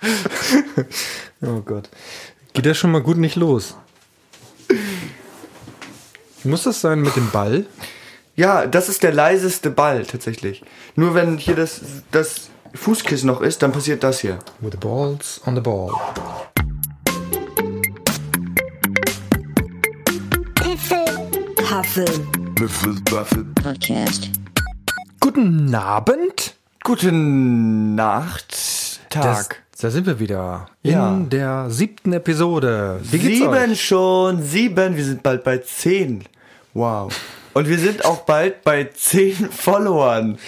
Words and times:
oh 1.42 1.60
Gott. 1.60 1.88
Geht 2.52 2.66
das 2.66 2.76
schon 2.76 2.90
mal 2.90 3.02
gut 3.02 3.16
nicht 3.16 3.36
los? 3.36 3.74
Muss 6.44 6.62
das 6.64 6.80
sein 6.80 7.00
mit 7.00 7.16
dem 7.16 7.30
Ball? 7.30 7.66
Ja, 8.36 8.66
das 8.66 8.88
ist 8.88 9.02
der 9.02 9.12
leiseste 9.12 9.70
Ball 9.70 10.06
tatsächlich. 10.06 10.62
Nur 10.94 11.14
wenn 11.14 11.38
hier 11.38 11.56
das, 11.56 11.80
das 12.12 12.50
Fußkissen 12.74 13.26
noch 13.26 13.40
ist, 13.40 13.62
dann 13.62 13.72
passiert 13.72 14.04
das 14.04 14.20
hier. 14.20 14.38
With 14.60 14.72
the 14.72 14.78
balls 14.78 15.40
on 15.46 15.56
the 15.56 15.60
ball. 15.60 15.90
Podcast. 23.62 24.30
Guten 25.20 25.74
Abend. 25.74 26.54
Guten 26.84 27.94
Nacht, 27.94 28.56
Tag. 29.10 29.22
Das, 29.22 29.48
da 29.80 29.90
sind 29.90 30.06
wir 30.06 30.18
wieder. 30.18 30.68
Ja. 30.82 31.14
In 31.14 31.30
der 31.30 31.70
siebten 31.70 32.12
Episode. 32.12 33.00
Wie 33.02 33.18
geht's 33.18 33.38
sieben 33.38 33.70
euch? 33.70 33.80
schon, 33.80 34.42
sieben. 34.42 34.96
Wir 34.96 35.04
sind 35.04 35.22
bald 35.22 35.44
bei 35.44 35.58
zehn. 35.58 36.24
Wow. 36.74 37.14
Und 37.54 37.68
wir 37.68 37.78
sind 37.78 38.04
auch 38.04 38.22
bald 38.22 38.64
bei 38.64 38.84
zehn 38.92 39.34
Followern. 39.50 40.38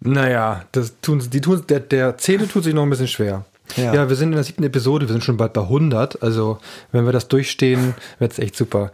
Naja, 0.00 0.64
das 0.70 0.94
tun, 1.02 1.20
die 1.30 1.40
tun, 1.40 1.64
der, 1.68 1.80
der 1.80 2.16
Zähne 2.16 2.46
tut 2.46 2.62
sich 2.62 2.74
noch 2.74 2.84
ein 2.84 2.90
bisschen 2.90 3.08
schwer. 3.08 3.44
Ja. 3.76 3.92
Ja. 3.92 4.08
wir 4.08 4.16
sind 4.16 4.28
in 4.28 4.36
der 4.36 4.44
siebten 4.44 4.62
Episode, 4.62 5.08
wir 5.08 5.12
sind 5.12 5.24
schon 5.24 5.36
bald 5.36 5.52
bei 5.52 5.62
100. 5.62 6.22
Also, 6.22 6.58
wenn 6.92 7.04
wir 7.04 7.12
das 7.12 7.26
durchstehen, 7.26 7.94
wird's 8.20 8.38
echt 8.38 8.56
super. 8.56 8.92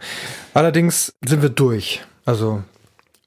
Allerdings 0.55 1.13
sind 1.23 1.43
wir 1.43 1.49
durch. 1.49 2.01
Also, 2.25 2.63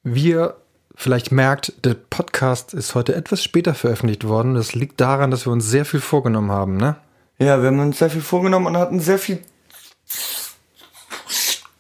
wir 0.03 0.57
vielleicht 0.99 1.31
merkt, 1.31 1.73
der 1.85 1.95
Podcast 1.95 2.75
ist 2.75 2.95
heute 2.97 3.15
etwas 3.15 3.43
später 3.43 3.73
veröffentlicht 3.75 4.27
worden. 4.27 4.55
Das 4.55 4.75
liegt 4.75 5.01
daran, 5.01 5.31
dass 5.31 5.47
wir 5.47 5.53
uns 5.53 5.65
sehr 5.65 5.85
viel 5.85 6.01
vorgenommen 6.01 6.51
haben, 6.51 6.77
ne? 6.77 6.97
Ja, 7.39 7.63
wir 7.63 7.69
haben 7.69 7.79
uns 7.79 7.99
sehr 7.99 8.11
viel 8.11 8.21
vorgenommen 8.21 8.67
und 8.67 8.77
hatten 8.77 8.99
sehr 8.99 9.19
viel 9.19 9.39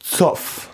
Zoff. 0.00 0.70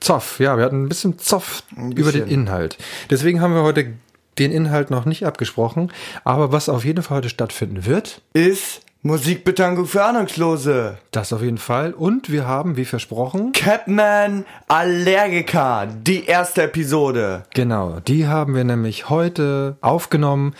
Zoff, 0.00 0.38
ja, 0.38 0.58
wir 0.58 0.64
hatten 0.64 0.84
ein 0.84 0.88
bisschen 0.88 1.18
Zoff 1.18 1.62
Ein 1.74 1.92
über 1.92 2.12
den 2.12 2.24
bisschen. 2.24 2.42
Inhalt. 2.42 2.76
Deswegen 3.10 3.40
haben 3.40 3.54
wir 3.54 3.62
heute 3.62 3.94
den 4.38 4.52
Inhalt 4.52 4.90
noch 4.90 5.06
nicht 5.06 5.24
abgesprochen. 5.24 5.90
Aber 6.24 6.52
was 6.52 6.68
auf 6.68 6.84
jeden 6.84 7.02
Fall 7.02 7.18
heute 7.18 7.30
stattfinden 7.30 7.86
wird, 7.86 8.20
Ist 8.34 8.82
Musikbetankung 9.08 9.86
für 9.86 10.04
Ahnungslose. 10.04 10.98
das 11.12 11.32
auf 11.32 11.40
jeden 11.40 11.56
Fall. 11.56 11.94
Und 11.94 12.30
wir 12.30 12.46
haben, 12.46 12.76
wie 12.76 12.84
versprochen, 12.84 13.52
Catman 13.52 14.44
Allergiker, 14.68 15.86
die 15.86 16.26
erste 16.26 16.64
Episode. 16.64 17.44
genau, 17.54 18.00
die 18.00 18.26
haben 18.26 18.54
wir 18.54 18.64
nämlich 18.64 19.08
heute 19.08 19.78
aufgenommen 19.80 20.54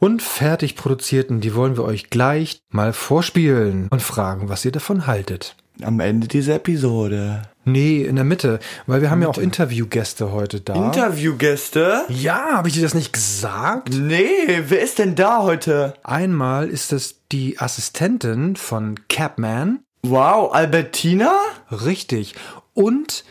und 0.00 0.20
fertig 0.20 0.76
produziert. 0.76 1.30
Und 1.30 1.40
die 1.40 1.54
wollen 1.54 1.78
wir 1.78 1.84
euch 1.84 2.10
gleich 2.10 2.60
mal 2.68 2.92
vorspielen 2.92 3.88
und 3.90 4.02
fragen, 4.02 4.50
was 4.50 4.66
ihr 4.66 4.72
davon 4.72 5.06
haltet. 5.06 5.56
Am 5.82 5.98
Ende 5.98 6.28
dieser 6.28 6.56
Episode. 6.56 7.44
Nee, 7.64 8.02
in 8.02 8.16
der 8.16 8.24
Mitte, 8.24 8.58
weil 8.86 9.00
wir 9.00 9.10
haben 9.10 9.22
ja 9.22 9.28
auch 9.28 9.38
Interviewgäste 9.38 10.32
heute 10.32 10.60
da. 10.60 10.74
Interviewgäste? 10.74 12.02
ja, 12.08 12.52
habe 12.52 12.68
ich 12.68 12.74
dir 12.74 12.82
das 12.82 12.94
nicht 12.94 13.12
gesagt? 13.12 13.94
Nee, 13.94 14.62
wer 14.68 14.82
ist 14.82 14.98
denn 14.98 15.14
da 15.14 15.42
heute? 15.42 15.94
Einmal 16.02 16.68
ist 16.68 16.92
es 16.92 17.20
die 17.32 17.58
Assistentin 17.58 18.56
von 18.56 19.00
Capman. 19.08 19.80
Wow, 20.02 20.52
Albertina? 20.52 21.32
Richtig. 21.70 22.34
Und 22.74 23.24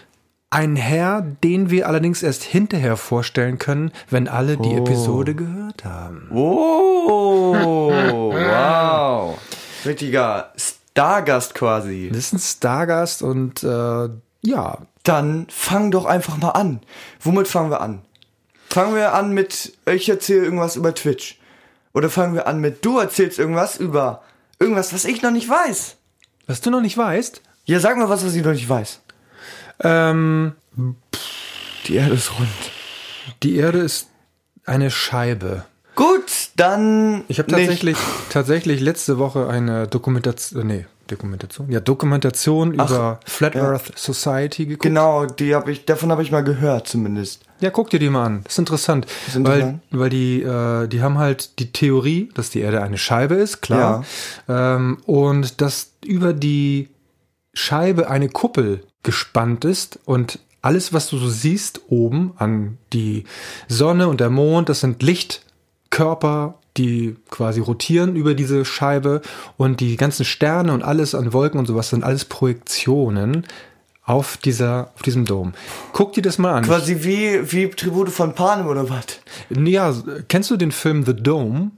ein 0.49 0.75
Herr, 0.75 1.21
den 1.43 1.69
wir 1.69 1.87
allerdings 1.87 2.21
erst 2.21 2.43
hinterher 2.43 2.97
vorstellen 2.97 3.57
können, 3.57 3.91
wenn 4.09 4.27
alle 4.27 4.57
die 4.57 4.73
Episode 4.73 5.35
gehört 5.35 5.83
haben. 5.83 6.29
Oh, 6.31 7.91
wow. 7.91 9.37
Richtiger 9.85 10.51
Stargast 10.93 11.55
quasi. 11.55 12.09
Das 12.13 12.19
ist 12.27 12.33
ein 12.33 12.39
Stargast 12.39 13.23
und 13.23 13.63
äh, 13.63 14.09
ja, 14.41 14.77
Dann 15.03 15.47
fang 15.49 15.89
doch 15.91 16.05
einfach 16.05 16.37
mal 16.37 16.51
an. 16.51 16.81
Womit 17.21 17.47
fangen 17.47 17.71
wir 17.71 17.81
an? 17.81 18.01
Fangen 18.69 18.95
wir 18.95 19.13
an 19.13 19.31
mit, 19.33 19.73
ich 19.85 20.07
erzähle 20.09 20.43
irgendwas 20.45 20.75
über 20.75 20.93
Twitch. 20.93 21.39
Oder 21.93 22.09
fangen 22.09 22.35
wir 22.35 22.47
an 22.47 22.59
mit, 22.59 22.85
du 22.85 22.99
erzählst 22.99 23.39
irgendwas 23.39 23.77
über 23.77 24.21
irgendwas, 24.59 24.93
was 24.93 25.05
ich 25.05 25.21
noch 25.21 25.31
nicht 25.31 25.49
weiß. 25.49 25.95
was 26.47 26.61
du 26.61 26.69
noch 26.71 26.81
nicht 26.81 26.97
weißt, 26.97 27.41
Ja, 27.65 27.79
sag 27.79 27.97
mal 27.97 28.09
was, 28.09 28.23
was 28.25 28.33
ich 28.35 28.43
noch 28.43 28.51
nicht 28.53 28.69
weiß. 28.69 29.01
ähm, 29.81 30.53
Die 31.87 31.95
Erde 31.95 32.13
ist 32.15 32.31
rund. 32.39 32.47
die 33.43 33.55
Erde 33.57 33.79
ist 33.79 34.07
eine 34.65 34.91
Scheibe. 34.91 35.65
Gut, 35.95 36.49
dann. 36.55 37.23
Ich 37.27 37.37
habe 37.39 37.51
nicht. 37.51 37.59
tatsächlich, 37.67 37.97
tatsächlich 38.31 38.79
letzte 38.81 39.19
Woche 39.19 39.47
eine 39.47 39.87
Dokumentation, 39.87 40.65
nee, 40.65 40.85
Dokumentation, 41.07 41.69
ja, 41.69 41.79
Dokumentation 41.79 42.79
Ach, 42.79 42.89
über 42.89 43.19
Flat 43.25 43.55
ja. 43.55 43.63
Earth 43.63 43.97
Society 43.97 44.65
geguckt. 44.65 44.83
Genau, 44.83 45.25
die 45.25 45.53
hab 45.53 45.67
ich, 45.67 45.85
davon 45.85 46.11
habe 46.11 46.23
ich 46.23 46.31
mal 46.31 46.43
gehört 46.43 46.87
zumindest. 46.87 47.41
Ja, 47.59 47.69
guck 47.69 47.89
dir 47.89 47.99
die 47.99 48.09
mal 48.09 48.25
an. 48.25 48.41
Das 48.43 48.53
ist 48.53 48.59
interessant. 48.59 49.05
ist 49.27 49.35
interessant. 49.35 49.79
Weil, 49.91 49.99
weil 49.99 50.09
die, 50.09 50.41
äh, 50.41 50.87
die 50.87 51.01
haben 51.01 51.17
halt 51.17 51.59
die 51.59 51.71
Theorie, 51.71 52.29
dass 52.33 52.49
die 52.49 52.59
Erde 52.59 52.81
eine 52.81 52.97
Scheibe 52.97 53.35
ist, 53.35 53.61
klar. 53.61 54.05
Ähm, 54.47 54.97
und 55.05 55.61
dass 55.61 55.93
über 56.05 56.33
die 56.33 56.89
Scheibe 57.53 58.09
eine 58.09 58.29
Kuppel 58.29 58.83
gespannt 59.03 59.65
ist 59.65 59.99
und 60.05 60.39
alles, 60.61 60.93
was 60.93 61.09
du 61.09 61.17
so 61.17 61.29
siehst 61.29 61.81
oben 61.89 62.33
an 62.37 62.77
die 62.93 63.25
Sonne 63.67 64.07
und 64.07 64.21
der 64.21 64.29
Mond, 64.29 64.69
das 64.69 64.79
sind 64.79 65.03
Lichtkörper, 65.03 66.59
die 66.77 67.15
quasi 67.29 67.59
rotieren 67.59 68.15
über 68.15 68.33
diese 68.33 68.65
Scheibe 68.65 69.21
und 69.57 69.79
die 69.79 69.95
ganzen 69.95 70.25
Sterne 70.25 70.73
und 70.73 70.83
alles 70.83 71.13
an 71.15 71.33
Wolken 71.33 71.59
und 71.59 71.65
sowas 71.67 71.89
sind 71.89 72.03
alles 72.03 72.25
Projektionen 72.25 73.45
auf 74.05 74.37
dieser, 74.37 74.91
auf 74.95 75.01
diesem 75.01 75.25
Dom. 75.25 75.53
Guck 75.93 76.13
dir 76.13 76.21
das 76.21 76.37
mal 76.37 76.53
an. 76.53 76.63
Quasi 76.65 77.03
wie, 77.03 77.51
wie 77.51 77.69
Tribute 77.69 78.09
von 78.09 78.35
Panem 78.35 78.67
oder 78.67 78.89
was? 78.89 79.05
Ja, 79.49 79.93
kennst 80.27 80.51
du 80.51 80.57
den 80.57 80.71
Film 80.71 81.05
The 81.05 81.15
Dome? 81.15 81.71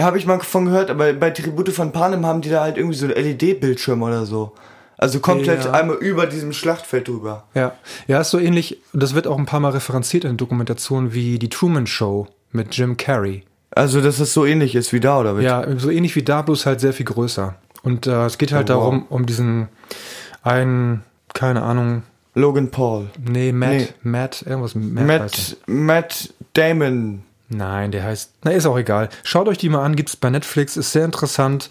Habe 0.00 0.18
ich 0.18 0.26
mal 0.26 0.40
von 0.40 0.66
gehört, 0.66 0.90
aber 0.90 1.12
bei 1.12 1.30
Tribute 1.30 1.70
von 1.70 1.92
Panem 1.92 2.26
haben 2.26 2.40
die 2.42 2.50
da 2.50 2.62
halt 2.62 2.76
irgendwie 2.76 2.96
so 2.96 3.06
einen 3.06 3.14
LED-Bildschirm 3.14 4.02
oder 4.02 4.26
so. 4.26 4.52
Also 4.98 5.20
komplett 5.20 5.64
Ja. 5.64 5.72
einmal 5.72 5.96
über 5.96 6.26
diesem 6.26 6.52
Schlachtfeld 6.52 7.08
drüber. 7.08 7.44
Ja. 7.54 7.72
Ja, 8.06 8.20
ist 8.20 8.30
so 8.30 8.38
ähnlich, 8.38 8.78
das 8.92 9.14
wird 9.14 9.26
auch 9.26 9.38
ein 9.38 9.46
paar 9.46 9.60
Mal 9.60 9.70
referenziert 9.70 10.24
in 10.24 10.36
Dokumentationen 10.36 11.12
wie 11.12 11.38
die 11.38 11.48
Truman 11.48 11.86
Show 11.86 12.28
mit 12.52 12.76
Jim 12.76 12.96
Carrey. 12.96 13.42
Also, 13.74 14.00
dass 14.00 14.20
es 14.20 14.32
so 14.32 14.44
ähnlich 14.46 14.74
ist 14.74 14.92
wie 14.92 15.00
da, 15.00 15.18
oder? 15.20 15.40
Ja, 15.40 15.64
so 15.78 15.90
ähnlich 15.90 16.14
wie 16.16 16.22
da, 16.22 16.42
bloß 16.42 16.66
halt 16.66 16.80
sehr 16.80 16.92
viel 16.92 17.06
größer. 17.06 17.54
Und 17.82 18.06
äh, 18.06 18.24
es 18.26 18.38
geht 18.38 18.52
halt 18.52 18.70
Oh, 18.70 18.74
wow. 18.74 18.80
darum, 18.80 19.06
um 19.08 19.26
diesen 19.26 19.68
einen, 20.42 21.02
keine 21.34 21.62
Ahnung, 21.62 22.02
Logan 22.34 22.70
Paul. 22.70 23.10
nee, 23.24 23.52
Matt, 23.52 23.70
Nee. 23.70 23.88
Matt, 24.02 24.42
irgendwas 24.46 24.74
Matt. 24.74 25.06
Matt, 25.06 25.56
Matt 25.66 26.34
Damon. 26.54 27.22
Nein, 27.48 27.90
der 27.92 28.04
heißt, 28.04 28.32
na, 28.44 28.52
ist 28.52 28.66
auch 28.66 28.78
egal. 28.78 29.08
Schaut 29.22 29.48
euch 29.48 29.58
die 29.58 29.68
mal 29.68 29.84
an, 29.84 29.96
gibt's 29.96 30.16
bei 30.16 30.30
Netflix, 30.30 30.76
ist 30.76 30.92
sehr 30.92 31.04
interessant, 31.04 31.68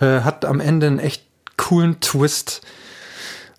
äh, 0.00 0.20
hat 0.20 0.44
am 0.44 0.60
Ende 0.60 0.86
einen 0.86 0.98
echt 0.98 1.24
coolen 1.56 2.00
Twist. 2.00 2.62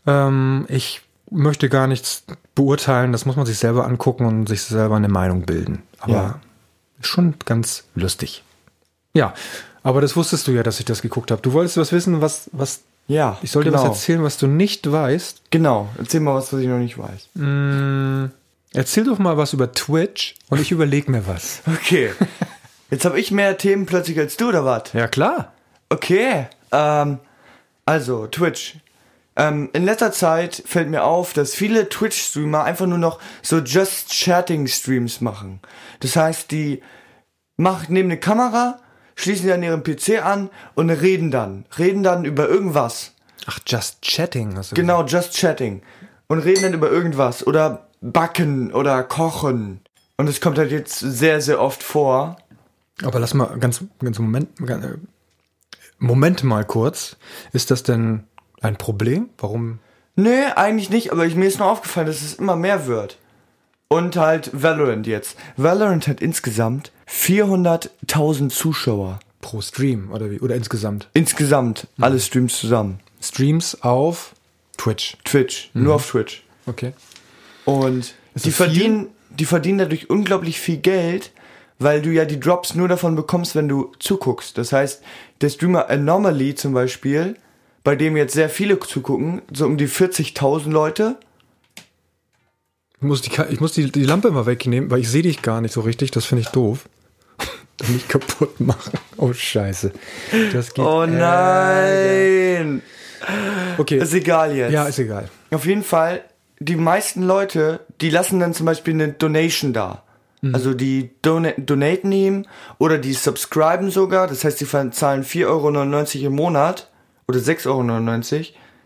Ähm, 0.06 0.66
ich 0.70 1.02
möchte 1.30 1.68
gar 1.70 1.88
nichts 1.88 2.24
beurteilen, 2.56 3.12
das 3.12 3.26
muss 3.26 3.36
man 3.36 3.46
sich 3.46 3.58
selber 3.58 3.86
angucken 3.86 4.26
und 4.26 4.48
sich 4.48 4.62
selber 4.62 4.96
eine 4.96 5.10
Meinung 5.10 5.42
bilden. 5.44 5.84
Aber 6.00 6.14
Ja. 6.14 6.40
Schon 7.02 7.36
ganz 7.46 7.84
lustig. 7.96 8.44
Ja, 9.14 9.34
aber 9.84 10.02
das 10.02 10.16
wusstest 10.16 10.48
du 10.48 10.52
ja, 10.52 10.64
dass 10.64 10.80
ich 10.80 10.86
das 10.86 11.02
geguckt 11.02 11.32
habe. 11.32 11.42
Du 11.42 11.54
wolltest 11.54 11.78
was 11.78 11.92
wissen, 11.92 12.22
was, 12.22 12.50
was, 12.52 12.82
Ja. 13.08 13.38
ich 13.42 13.52
soll 13.52 13.64
dir 13.64 13.72
genau. 13.72 13.84
was 13.84 13.90
erzählen, 13.98 14.24
was 14.24 14.38
du 14.38 14.48
nicht 14.48 14.92
weißt. 14.92 15.44
Genau. 15.50 15.90
Erzähl 15.98 16.20
mal 16.20 16.36
was, 16.36 16.52
was 16.54 16.60
ich 16.60 16.68
noch 16.68 16.78
nicht 16.80 16.98
weiß. 16.98 17.30
Mm, 17.36 18.26
erzähl 18.74 19.06
doch 19.06 19.18
mal 19.20 19.38
was 19.38 19.54
über 19.54 19.72
Twitch 19.72 20.36
und 20.50 20.60
ich 20.60 20.72
überleg 20.72 21.08
mir 21.10 21.26
was. 21.28 21.62
Okay. 21.68 22.12
Jetzt 22.90 23.04
habe 23.06 23.20
ich 23.20 23.32
mehr 23.32 23.58
Themen 23.58 23.86
plötzlich 23.86 24.18
als 24.18 24.38
du, 24.38 24.48
oder 24.50 24.64
was? 24.64 24.94
Ja, 24.94 25.08
klar. 25.08 25.52
Okay. 25.90 26.48
Ähm, 26.72 27.20
also, 27.86 28.28
Twitch. 28.28 28.76
Ähm, 29.38 29.70
in 29.74 29.86
letzter 29.86 30.12
Zeit 30.12 30.64
fällt 30.66 30.90
mir 30.90 31.04
auf, 31.04 31.32
dass 31.32 31.54
viele 31.54 31.88
Twitch-Streamer 31.88 32.64
einfach 32.64 32.88
nur 32.88 32.98
noch 32.98 33.20
so 33.44 33.60
Just 33.60 34.10
Chatting-Streams 34.10 35.22
machen. 35.22 35.62
Das 36.00 36.16
heißt, 36.16 36.50
die 36.50 36.82
machen 37.56 37.86
neben 37.90 38.10
eine 38.10 38.20
Kamera, 38.20 38.80
schließen 39.16 39.48
dann 39.48 39.62
ihren 39.62 39.84
PC 39.84 40.26
an 40.26 40.50
und 40.74 40.90
reden 40.90 41.30
dann. 41.30 41.66
Reden 41.78 42.02
dann 42.02 42.26
über 42.26 42.50
irgendwas. 42.50 43.14
Ach, 43.46 43.60
Just 43.66 44.02
Chatting 44.02 44.58
hast 44.58 44.72
du 44.72 44.76
Genau, 44.76 45.06
Just 45.06 45.34
Chatting. 45.34 45.84
Und 46.26 46.40
reden 46.40 46.64
dann 46.64 46.74
über 46.74 46.92
irgendwas. 46.92 47.46
Oder 47.46 47.88
backen 48.02 48.74
oder 48.74 49.04
kochen. 49.04 49.82
Und 50.18 50.28
es 50.28 50.42
kommt 50.42 50.58
halt 50.58 50.72
jetzt 50.72 50.98
sehr, 50.98 51.42
sehr 51.42 51.62
oft 51.62 51.84
vor. 51.84 52.38
Aber 53.04 53.20
lass 53.20 53.36
mal 53.36 53.56
ganz, 53.60 53.84
ganz 54.00 54.18
Moment, 54.18 54.60
äh, 54.68 54.96
Moment 56.00 56.44
mal 56.44 56.66
kurz. 56.66 57.18
Ist 57.54 57.70
das 57.70 57.84
denn 57.84 58.24
ein 58.62 58.78
Problem? 58.78 59.30
Warum? 59.38 59.80
Nee, 60.16 60.46
eigentlich 60.56 60.90
nicht, 60.90 61.12
aber 61.12 61.26
ich, 61.26 61.36
mir 61.36 61.48
ist 61.48 61.60
nur 61.60 61.70
aufgefallen, 61.70 62.08
dass 62.08 62.22
es 62.22 62.36
immer 62.36 62.56
mehr 62.56 62.88
wird. 62.88 63.18
Und 63.88 64.16
halt 64.18 64.50
Valorant 64.54 65.08
jetzt. 65.08 65.38
Valorant 65.56 66.08
hat 66.08 66.20
insgesamt 66.22 66.92
400.000 67.08 68.50
Zuschauer. 68.50 69.20
pro 69.42 69.62
Stream 69.62 70.12
oder 70.12 70.30
wie? 70.32 70.40
Oder 70.40 70.56
insgesamt? 70.56 71.08
Insgesamt 71.14 71.88
alle 72.02 72.20
Streams 72.20 72.60
zusammen. 72.60 73.00
Streams 73.22 73.82
auf 73.84 74.34
Twitch. 74.78 75.18
Twitch, 75.24 75.70
nur 75.74 75.96
auf 75.96 76.10
Twitch. 76.10 76.44
Okay. 76.66 76.94
Und 77.66 78.16
Ist 78.36 78.46
die 78.46 78.52
verdienen, 78.52 79.08
die 79.30 79.46
verdienen 79.46 79.78
dadurch 79.78 80.10
unglaublich 80.10 80.60
viel 80.60 80.78
Geld, 80.78 81.32
weil 81.80 82.02
du 82.02 82.10
ja 82.10 82.26
die 82.26 82.40
Drops 82.40 82.76
nur 82.76 82.88
davon 82.88 83.16
bekommst, 83.16 83.56
wenn 83.56 83.70
du 83.70 83.92
zuguckst. 84.00 84.58
Das 84.58 84.74
heißt, 84.74 85.02
der 85.42 85.50
Streamer 85.50 85.90
Anomaly 85.90 86.56
zum 86.56 86.74
Beispiel, 86.74 87.38
bei 87.88 87.96
dem 87.96 88.18
jetzt 88.18 88.34
sehr 88.34 88.50
viele 88.50 88.78
zugucken, 88.82 89.42
so 89.54 89.66
um 89.66 89.78
die 89.78 89.88
40.000 89.88 90.70
Leute. 90.70 91.16
Ich 92.98 93.02
muss 93.02 93.22
die, 93.22 93.32
ich 93.50 93.62
muss 93.62 93.72
die, 93.72 93.90
die 93.90 94.04
Lampe 94.04 94.30
mal 94.30 94.46
wegnehmen, 94.46 94.92
weil 94.92 95.00
ich 95.00 95.10
sehe 95.10 95.22
dich 95.22 95.42
gar 95.42 95.62
nicht 95.62 95.74
so 95.74 95.80
richtig. 95.80 96.12
Das 96.12 96.26
finde 96.26 96.42
ich 96.42 96.50
doof. 96.50 96.90
Dann 97.78 97.94
nicht 97.94 98.10
kaputt 98.10 98.60
machen. 98.60 99.00
Oh, 99.16 99.32
scheiße. 99.32 99.94
Das 100.52 100.74
geht. 100.74 100.84
Oh 100.84 101.06
nein! 101.06 102.82
Okay. 103.78 104.00
Ist 104.00 104.14
egal 104.14 104.54
jetzt. 104.54 104.74
Ja, 104.74 104.86
ist 104.86 105.00
egal. 105.00 105.30
Auf 105.52 105.66
jeden 105.66 105.84
Fall, 105.84 106.26
die 106.60 106.76
meisten 106.76 107.24
Leute, 107.24 107.80
die 108.02 108.10
lassen 108.10 108.42
dann 108.42 108.54
zum 108.54 108.66
Beispiel 108.66 108.96
eine 108.96 109.14
Donation 109.14 109.72
da. 109.72 110.04
Also 110.52 110.74
die 110.74 111.12
Dona 111.22 111.54
donaten 111.56 112.12
ihm 112.12 112.46
oder 112.80 112.98
die 112.98 113.14
subscriben 113.14 113.92
sogar. 113.92 114.28
Das 114.28 114.44
heißt, 114.44 114.60
die 114.60 114.68
zahlen 114.68 115.24
4,99 115.24 115.46
Euro 115.46 116.28
im 116.28 116.36
Monat 116.36 116.90
oder 117.28 117.40
6,99 117.40 117.68
Euro. 117.68 118.46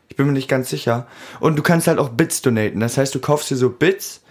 Ich 0.10 0.16
bin 0.18 0.26
mir 0.28 0.34
nicht 0.34 0.50
ganz 0.50 0.70
sicher. 0.70 1.08
Und 1.40 1.56
du 1.58 1.62
kannst 1.64 1.88
halt 1.88 2.00
auch 2.00 2.10
Bits 2.10 2.42
donaten. 2.42 2.80
Das 2.80 2.98
heißt, 2.98 3.16
du 3.16 3.20
kaufst 3.20 3.50
dir 3.50 3.56
so 3.56 3.70
Bits, 3.70 4.22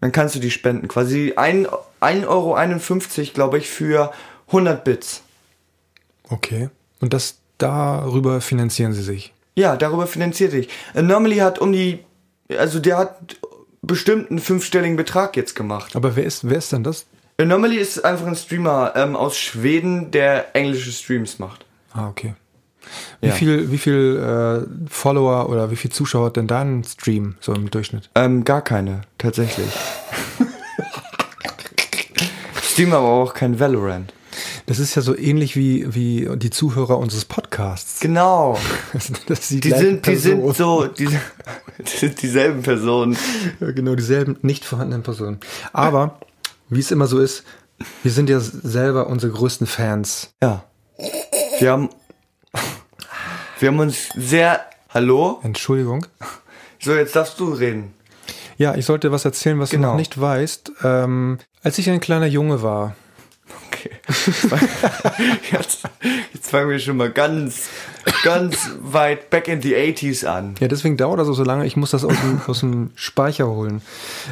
dann 0.00 0.12
kannst 0.12 0.34
du 0.34 0.40
die 0.40 0.50
spenden. 0.50 0.88
Quasi 0.88 1.34
ein- 1.36 1.68
1,51 2.00 2.26
Euro, 2.26 3.34
glaube 3.34 3.58
ich, 3.58 3.68
für 3.68 4.12
100 4.48 4.82
Bits. 4.84 5.22
Okay. 6.28 6.70
Und 7.00 7.12
das 7.12 7.36
darüber 7.58 8.40
finanzieren 8.40 8.92
sie 8.92 9.02
sich. 9.02 9.32
Ja, 9.54 9.76
darüber 9.76 10.06
finanziert 10.06 10.52
sich. 10.52 10.68
Anomaly 10.94 11.36
hat 11.36 11.58
um 11.58 11.72
die, 11.72 12.00
also 12.56 12.78
der 12.80 12.96
hat 12.98 13.36
bestimmt 13.82 14.30
einen 14.30 14.38
fünfstelligen 14.40 14.96
Betrag 14.96 15.36
jetzt 15.36 15.54
gemacht. 15.54 15.94
Aber 15.96 16.16
wer 16.16 16.24
ist, 16.24 16.48
wer 16.48 16.58
ist 16.58 16.72
denn 16.72 16.82
das? 16.84 17.06
Anomaly 17.38 17.76
ist 17.76 18.04
einfach 18.04 18.26
ein 18.26 18.36
Streamer 18.36 18.92
ähm, 18.96 19.16
aus 19.16 19.38
Schweden, 19.38 20.10
der 20.10 20.54
englische 20.56 20.92
Streams 20.92 21.38
macht. 21.38 21.64
Ah, 21.92 22.08
okay. 22.08 22.34
Wie 23.20 23.28
Ja. 23.28 23.34
viel, 23.34 23.70
wie 23.70 23.78
viel 23.78 24.16
äh, 24.66 24.88
Follower 24.90 25.48
oder 25.48 25.70
wie 25.70 25.76
viel 25.76 25.90
Zuschauer 25.92 26.26
hat 26.26 26.36
denn 26.36 26.46
dein 26.46 26.84
Stream 26.84 27.36
so 27.40 27.52
im 27.54 27.70
Durchschnitt? 27.70 28.10
Ähm, 28.14 28.44
gar 28.44 28.62
keine, 28.62 29.02
tatsächlich. 29.18 29.68
Streamer 32.62 32.96
aber 32.96 33.08
auch 33.08 33.34
kein 33.34 33.58
Valorant. 33.60 34.12
Das 34.66 34.78
ist 34.78 34.94
ja 34.94 35.02
so 35.02 35.16
ähnlich 35.16 35.56
wie, 35.56 35.92
wie 35.94 36.28
die 36.36 36.50
Zuhörer 36.50 36.96
unseres 36.98 37.24
Podcasts. 37.24 38.00
Genau. 38.00 38.56
Die, 39.50 39.60
Die 39.60 39.70
sind, 39.70 40.06
die 40.06 40.14
sind 40.16 40.54
so, 40.54 40.86
die, 40.86 41.06
die 41.78 41.96
sind 41.96 42.22
dieselben 42.22 42.62
Personen. 42.62 43.16
Ja, 43.58 43.72
genau, 43.72 43.96
dieselben 43.96 44.36
nicht 44.42 44.64
vorhandenen 44.64 45.02
Personen. 45.02 45.40
Aber, 45.72 46.20
wie 46.68 46.78
es 46.80 46.90
immer 46.92 47.06
so 47.08 47.18
ist, 47.18 47.42
wir 48.02 48.12
sind 48.12 48.30
ja 48.30 48.38
selber 48.40 49.08
unsere 49.08 49.32
größten 49.32 49.66
Fans. 49.66 50.30
Ja. 50.42 50.64
Wir 51.58 51.72
haben, 51.72 51.88
wir 53.60 53.68
haben 53.68 53.78
uns 53.78 54.08
sehr, 54.16 54.60
hallo? 54.90 55.40
Entschuldigung. 55.42 56.06
So, 56.80 56.94
jetzt 56.94 57.14
darfst 57.16 57.38
du 57.40 57.52
reden. 57.52 57.94
Ja, 58.56 58.74
ich 58.74 58.84
sollte 58.86 59.12
was 59.12 59.24
erzählen, 59.24 59.58
was 59.60 59.70
du 59.70 59.76
Genau. 59.76 59.90
noch 59.92 59.96
nicht 59.98 60.20
weißt. 60.20 60.72
Ähm, 60.84 61.38
als 61.62 61.78
ich 61.78 61.88
ein 61.88 62.00
kleiner 62.00 62.26
Junge 62.26 62.62
war, 62.62 62.94
Okay. 63.72 63.90
Jetzt, 65.52 65.82
jetzt 66.34 66.50
fangen 66.50 66.68
wir 66.68 66.78
schon 66.78 66.96
mal 66.98 67.10
ganz, 67.10 67.68
ganz 68.22 68.70
weit 68.80 69.30
back 69.30 69.48
in 69.48 69.62
the 69.62 69.74
80s 69.74 70.26
an. 70.26 70.54
Ja, 70.60 70.68
deswegen 70.68 70.96
dauert 70.96 71.18
das 71.18 71.28
auch 71.28 71.34
so 71.34 71.44
lange. 71.44 71.66
Ich 71.66 71.76
muss 71.76 71.90
das 71.90 72.04
aus 72.04 72.14
dem, 72.20 72.40
aus 72.46 72.60
dem 72.60 72.90
Speicher 72.94 73.48
holen. 73.48 73.80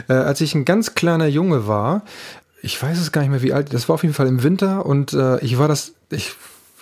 Äh, 0.08 0.12
als 0.12 0.40
ich 0.40 0.54
ein 0.54 0.64
ganz 0.64 0.94
kleiner 0.94 1.26
Junge 1.26 1.66
war, 1.66 2.02
ich 2.62 2.80
weiß 2.80 2.98
es 2.98 3.10
gar 3.10 3.22
nicht 3.22 3.30
mehr, 3.30 3.42
wie 3.42 3.52
alt, 3.52 3.72
das 3.72 3.88
war 3.88 3.94
auf 3.94 4.02
jeden 4.02 4.14
Fall 4.14 4.26
im 4.26 4.42
Winter 4.42 4.84
und 4.86 5.12
äh, 5.14 5.38
ich 5.40 5.58
war 5.58 5.66
das, 5.68 5.92
ich 6.10 6.32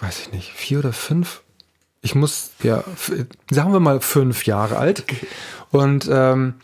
weiß 0.01 0.21
ich 0.21 0.33
nicht, 0.33 0.51
vier 0.53 0.81
oder 0.81 0.93
fünf. 0.93 1.43
Ich 2.07 2.15
muss, 2.15 2.53
ja, 2.63 2.85
sagen 3.51 3.73
wir 3.73 3.81
mal 3.81 4.01
fünf 4.01 4.47
Jahre 4.47 4.77
alt. 4.77 5.03
Und 5.73 6.09
ähm, 6.09 6.55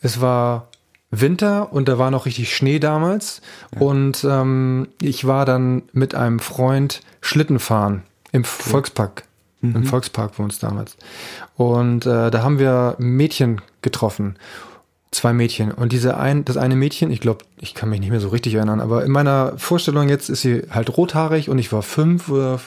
es 0.00 0.20
war 0.20 0.68
Winter 1.10 1.72
und 1.72 1.88
da 1.88 1.98
war 1.98 2.12
noch 2.12 2.24
richtig 2.24 2.54
Schnee 2.54 2.78
damals. 2.78 3.42
Und 3.80 4.22
ähm, 4.22 4.86
ich 5.00 5.26
war 5.26 5.44
dann 5.44 5.82
mit 5.92 6.14
einem 6.14 6.38
Freund 6.38 7.00
Schlitten 7.20 7.58
fahren 7.58 8.04
im 8.30 8.44
Volkspark. 8.44 9.24
Im 9.62 9.84
Volkspark 9.84 10.36
bei 10.36 10.44
uns 10.44 10.60
damals. 10.60 10.96
Und 11.56 12.06
äh, 12.06 12.30
da 12.30 12.42
haben 12.44 12.60
wir 12.60 12.94
Mädchen 12.98 13.60
getroffen. 13.80 14.36
Zwei 15.10 15.32
Mädchen. 15.32 15.72
Und 15.72 15.90
diese 15.90 16.16
ein, 16.16 16.44
das 16.44 16.56
eine 16.56 16.76
Mädchen, 16.76 17.10
ich 17.10 17.20
glaube, 17.20 17.44
ich 17.58 17.74
kann 17.74 17.88
mich 17.88 17.98
nicht 17.98 18.10
mehr 18.10 18.20
so 18.20 18.28
richtig 18.28 18.54
erinnern, 18.54 18.80
aber 18.80 19.04
in 19.04 19.10
meiner 19.10 19.58
Vorstellung 19.58 20.08
jetzt 20.08 20.30
ist 20.30 20.42
sie 20.42 20.62
halt 20.70 20.96
rothaarig 20.96 21.48
und 21.48 21.58
ich 21.58 21.72
war 21.72 21.82
fünf 21.82 22.28
oder 22.28 22.60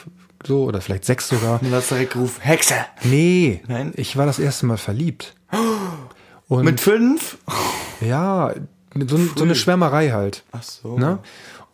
so 0.44 0.64
oder 0.64 0.80
vielleicht 0.80 1.04
sechs 1.04 1.28
sogar. 1.28 1.60
Und 1.62 1.72
hast 1.72 1.90
direkt 1.90 2.12
gerufen, 2.12 2.40
Hexe! 2.40 2.74
Nee, 3.04 3.62
Nein? 3.68 3.92
ich 3.96 4.16
war 4.16 4.26
das 4.26 4.38
erste 4.38 4.66
Mal 4.66 4.76
verliebt. 4.76 5.34
Und 6.48 6.64
Mit 6.64 6.80
fünf? 6.80 7.38
ja, 8.00 8.52
so, 8.94 9.18
so 9.34 9.42
eine 9.42 9.56
Schwärmerei 9.56 10.10
halt. 10.10 10.44
Ach 10.52 10.62
so. 10.62 10.96
Ne? 10.96 11.18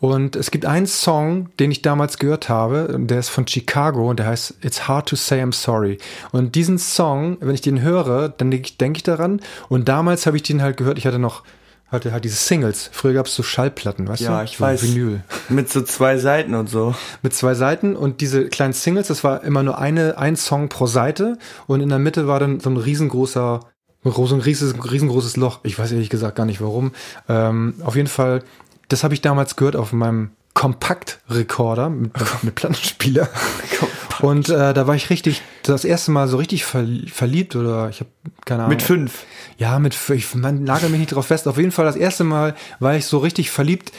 Und 0.03 0.35
es 0.35 0.51
gibt 0.51 0.67
einen 0.67 0.89
Song, 0.89 1.51
den 1.61 1.71
ich 1.71 1.81
damals 1.81 2.19
gehört 2.19 2.49
habe, 2.49 2.97
der 2.99 3.21
ist 3.21 3.29
von 3.29 3.47
Chicago 3.47 4.11
und 4.11 4.19
der 4.19 4.27
heißt 4.27 4.57
It's 4.61 4.89
Hard 4.89 5.09
to 5.09 5.15
Say 5.15 5.41
I'm 5.41 5.55
Sorry. 5.55 5.99
Und 6.33 6.57
diesen 6.57 6.79
Song, 6.79 7.37
wenn 7.41 7.55
ich 7.55 7.61
den 7.61 7.83
höre, 7.83 8.29
dann 8.31 8.51
denke 8.51 8.67
ich, 8.67 8.79
denk 8.79 8.97
ich 8.97 9.05
daran. 9.05 9.41
Und 9.69 9.89
damals 9.89 10.27
habe 10.27 10.37
ich 10.37 10.43
den 10.43 10.61
halt 10.61 10.77
gehört, 10.77 10.99
ich 10.99 11.07
hatte 11.07 11.21
noch, 11.21 11.45
hatte 11.93 12.13
halt 12.13 12.25
diese 12.25 12.37
Singles. 12.37 12.91
Früher 12.91 13.13
gab 13.13 13.27
es 13.27 13.35
so 13.35 13.43
Schallplatten, 13.43 14.09
weißt 14.09 14.23
du? 14.23 14.25
Ja, 14.25 14.43
ich 14.43 14.57
so 14.57 14.65
weiß. 14.65 14.83
Vinyl. 14.83 15.23
Mit 15.51 15.71
so 15.71 15.83
zwei 15.83 16.17
Seiten 16.17 16.55
und 16.55 16.69
so. 16.69 16.95
Mit 17.23 17.35
zwei 17.35 17.55
Seiten 17.55 17.95
und 17.95 18.21
diese 18.21 18.49
kleinen 18.49 18.73
Singles, 18.73 19.09
das 19.09 19.23
war 19.23 19.45
immer 19.45 19.63
nur 19.63 19.79
eine, 19.79 20.19
ein 20.19 20.37
Song 20.37 20.69
pro 20.69 20.87
Seite 20.87 21.39
und 21.67 21.81
in 21.81 21.91
der 21.91 21.99
Mitte 21.99 22.27
war 22.27 22.41
dann 22.41 22.61
so 22.61 22.71
ein 22.71 22.79
riesengroßer, 22.79 23.61
so 24.05 24.35
ein 24.35 24.41
riesengroßes 24.41 25.37
Loch. 25.37 25.61
Ich 25.63 25.79
weiß 25.79 25.93
ehrlich 25.93 26.11
gesagt 26.11 26.37
gar 26.37 26.47
nicht 26.47 26.61
warum. 26.61 26.93
Ähm, 27.29 27.75
auf 27.85 27.95
jeden 27.95 28.09
Fall, 28.09 28.43
das 28.89 29.05
habe 29.05 29.15
ich 29.15 29.21
damals 29.21 29.57
gehört 29.57 29.77
auf 29.77 29.93
meinem 29.93 30.31
Kompaktrekorder 30.55 31.91
mit, 31.91 32.13
mit 32.43 32.55
Plattenspieler. 32.55 33.29
Und 34.23 34.49
äh, 34.49 34.73
da 34.73 34.87
war 34.87 34.95
ich 34.95 35.11
richtig, 35.11 35.43
das 35.65 35.85
erste 35.85 36.13
Mal 36.13 36.29
so 36.29 36.37
richtig 36.37 36.65
verl- 36.65 37.11
verliebt 37.11 37.57
oder 37.57 37.89
ich 37.91 38.01
habe 38.01 38.11
keine 38.45 38.63
Ahnung. 38.63 38.71
Mit 38.77 38.83
fünf. 38.83 39.25
Ja, 39.59 39.79
mit, 39.79 39.97
ich 40.11 40.35
man 40.35 40.65
nagel 40.65 40.89
mich 40.89 41.01
nicht 41.01 41.13
drauf 41.13 41.27
fest. 41.27 41.49
Auf 41.49 41.59
jeden 41.59 41.73
Fall 41.73 41.85
das 41.85 41.97
erste 41.97 42.25
Mal 42.25 42.55
war 42.79 42.95
ich 42.95 43.07
so 43.07 43.19
richtig 43.19 43.51
verliebt 43.51 43.93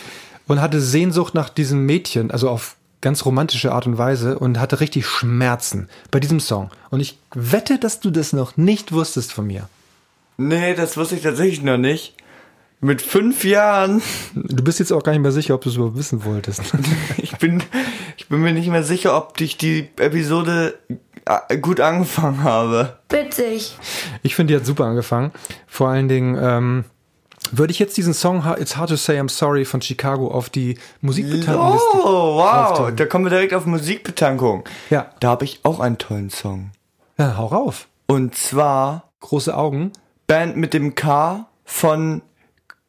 und 0.48 0.62
hatte 0.62 0.82
Sehnsucht 0.82 1.36
nach 1.36 1.50
diesem 1.50 1.86
Mädchen, 1.86 2.32
also 2.32 2.50
auf 2.50 2.76
ganz 3.02 3.26
romantische 3.26 3.74
Art 3.74 3.86
und 3.86 3.98
Weise 3.98 4.40
und 4.40 4.60
hatte 4.60 4.80
richtig 4.80 5.06
Schmerzen 5.06 5.90
bei 6.10 6.22
diesem 6.22 6.40
Song. 6.40 6.72
Und 6.90 7.02
ich 7.02 7.20
wette, 7.36 7.78
dass 7.78 8.00
du 8.00 8.10
das 8.10 8.32
noch 8.32 8.56
nicht 8.56 8.94
wusstest 8.94 9.34
von 9.34 9.46
mir. 9.46 9.68
Nee, 10.38 10.74
das 10.74 10.96
wusste 10.96 11.16
ich 11.16 11.22
tatsächlich 11.22 11.62
noch 11.62 11.78
nicht. 11.78 12.16
Mit 12.84 13.02
fünf 13.02 13.46
Jahren. 13.46 14.02
Du 14.36 14.64
bist 14.64 14.80
jetzt 14.80 14.92
auch 14.92 15.04
gar 15.04 15.14
nicht 15.14 15.22
mehr 15.22 15.32
sicher, 15.32 15.56
ob 15.56 15.62
du 15.62 15.70
es 15.70 15.76
überhaupt 15.76 15.98
wissen 15.98 16.26
wolltest. 16.26 16.62
Ich 17.18 17.38
bin, 17.38 17.64
ich 18.18 18.30
bin 18.30 18.42
mir 18.42 18.54
nicht 18.54 18.68
mehr 18.68 18.84
sicher, 18.84 19.18
ob 19.18 19.40
ich 19.42 19.58
die 19.58 19.90
Episode 19.98 20.78
äh, 21.26 21.58
gut 21.58 21.80
angefangen 21.80 22.44
habe. 22.44 22.98
Witzig. 23.10 23.78
Ich 24.22 24.36
finde, 24.36 24.54
die 24.54 24.60
hat 24.60 24.66
super 24.66 24.86
angefangen. 24.86 25.32
Vor 25.68 25.90
allen 25.90 26.08
Dingen 26.08 26.38
ähm, 26.40 26.84
würde 27.52 27.72
ich 27.72 27.80
jetzt 27.80 27.98
diesen 27.98 28.14
Song 28.14 28.46
It's 28.60 28.78
Hard 28.78 28.90
to 28.90 28.96
Say 28.96 29.20
I'm 29.20 29.30
Sorry 29.30 29.66
von 29.66 29.82
Chicago 29.82 30.30
auf 30.30 30.50
die 30.50 30.78
Musikbeteiligungsliste. 31.02 31.98
Oh, 32.04 32.38
wow. 32.38 32.92
Da 32.96 33.06
kommen 33.06 33.26
wir 33.26 33.30
direkt 33.30 33.54
auf 33.54 33.66
Musikbetankung. 33.66 34.64
Ja. 34.90 35.08
Da 35.20 35.30
habe 35.30 35.46
ich 35.46 35.62
auch 35.64 35.80
einen 35.80 35.98
tollen 35.98 36.30
Song. 36.30 36.72
Ja, 37.18 37.38
hau 37.38 37.48
rauf. 37.48 37.88
Und 38.08 38.36
zwar 38.36 39.10
Große 39.24 39.56
Augen. 39.56 39.94
Band 40.28 40.58
mit 40.58 40.74
dem 40.74 40.96
K 40.96 41.48
von 41.64 42.22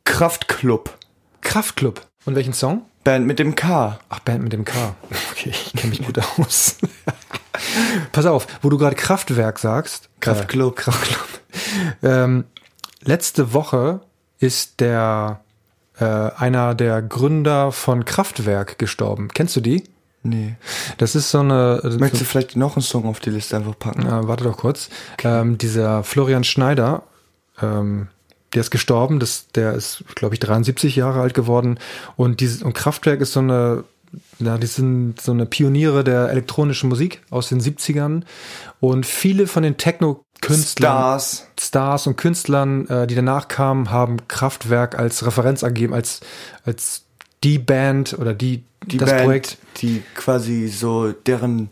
Kraftklub. 0.04 0.96
Kraftklub. 1.40 2.06
Und 2.25 2.37
welchen 2.37 2.52
Song? 2.52 2.82
Band 3.04 3.26
mit 3.26 3.38
dem 3.38 3.54
K. 3.54 3.99
Ach, 4.08 4.20
Band 4.20 4.42
mit 4.42 4.52
dem 4.52 4.64
K. 4.64 4.94
Okay, 5.32 5.50
ich 5.50 5.73
kenne 5.75 5.90
mich 5.90 6.04
gut 6.04 6.18
aus. 6.38 6.78
Pass 8.12 8.26
auf, 8.26 8.46
wo 8.62 8.70
du 8.70 8.78
gerade 8.78 8.96
Kraftwerk 8.96 9.58
sagst. 9.58 10.08
Kraftklub. 10.20 10.78
Äh, 10.78 10.82
Kraftklub. 10.82 11.28
Ähm, 12.02 12.44
letzte 13.02 13.52
Woche 13.52 14.00
ist 14.38 14.80
der 14.80 15.40
äh, 15.99 16.04
einer 16.04 16.75
der 16.75 17.02
Gründer 17.02 17.73
von 17.73 18.04
Kraftwerk 18.04 18.78
gestorben. 18.78 19.28
Kennst 19.32 19.54
du 19.56 19.61
die? 19.61 19.84
Nee. 20.23 20.56
Das 20.96 21.14
ist 21.14 21.30
so 21.30 21.40
eine. 21.40 21.80
Möchtest 21.99 22.23
du 22.23 22.25
vielleicht 22.25 22.56
noch 22.56 22.76
einen 22.76 22.82
Song 22.82 23.04
auf 23.04 23.20
die 23.20 23.30
Liste 23.30 23.56
einfach 23.56 23.78
packen? 23.78 24.06
Äh, 24.06 24.26
warte 24.26 24.44
doch 24.44 24.56
kurz. 24.56 24.88
Ähm, 25.23 25.58
dieser 25.58 26.02
Florian 26.02 26.44
Schneider, 26.44 27.02
ähm, 27.61 28.08
der 28.54 28.61
ist 28.61 28.70
gestorben. 28.70 29.20
Das, 29.20 29.49
der 29.54 29.75
ist, 29.75 30.04
glaube 30.14 30.34
ich, 30.34 30.40
73 30.40 30.96
Jahre 30.96 31.20
alt 31.20 31.34
geworden. 31.34 31.78
Und, 32.16 32.40
dieses, 32.40 32.62
und 32.62 32.75
Kraftwerk 32.75 33.20
ist 33.20 33.32
so 33.32 33.40
eine 33.40 33.84
ja, 34.38 34.58
die 34.58 34.66
sind 34.66 35.20
so 35.20 35.32
eine 35.32 35.46
Pioniere 35.46 36.04
der 36.04 36.30
elektronischen 36.30 36.88
Musik 36.88 37.23
aus 37.30 37.49
den 37.49 37.61
70ern. 37.61 38.23
Und 38.80 39.06
viele 39.06 39.46
von 39.46 39.62
den 39.62 39.76
Techno-Künstlern, 39.76 40.92
Stars. 40.92 41.46
Stars 41.58 42.06
und 42.06 42.16
Künstlern, 42.16 42.87
äh, 42.88 43.06
die 43.06 43.14
danach 43.14 43.49
kamen, 43.49 43.90
haben 43.90 44.28
Kraftwerk 44.28 44.99
als 44.99 45.25
Referenz 45.26 45.64
angegeben, 45.64 45.94
als, 45.94 46.20
als 46.64 47.04
die 47.42 47.58
Band 47.58 48.18
oder 48.18 48.34
die, 48.34 48.64
Die 48.87 48.99
das 48.99 49.11
Band, 49.11 49.25
Projekt. 49.25 49.58
die 49.78 50.02
quasi 50.14 50.68
so 50.68 51.12
deren, 51.12 51.70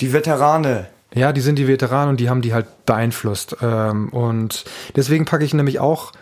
die 0.00 0.12
Veterane. 0.12 0.88
Ja, 1.14 1.32
die 1.32 1.40
sind 1.40 1.56
die 1.58 1.66
Veteranen 1.66 2.10
und 2.10 2.20
die 2.20 2.28
haben 2.28 2.42
die 2.42 2.52
halt 2.52 2.66
beeinflusst. 2.86 3.56
Ähm, 3.62 4.10
und 4.10 4.64
deswegen 4.94 5.24
packe 5.24 5.44
ich 5.44 5.54
nämlich 5.54 5.78
auch 5.80 6.12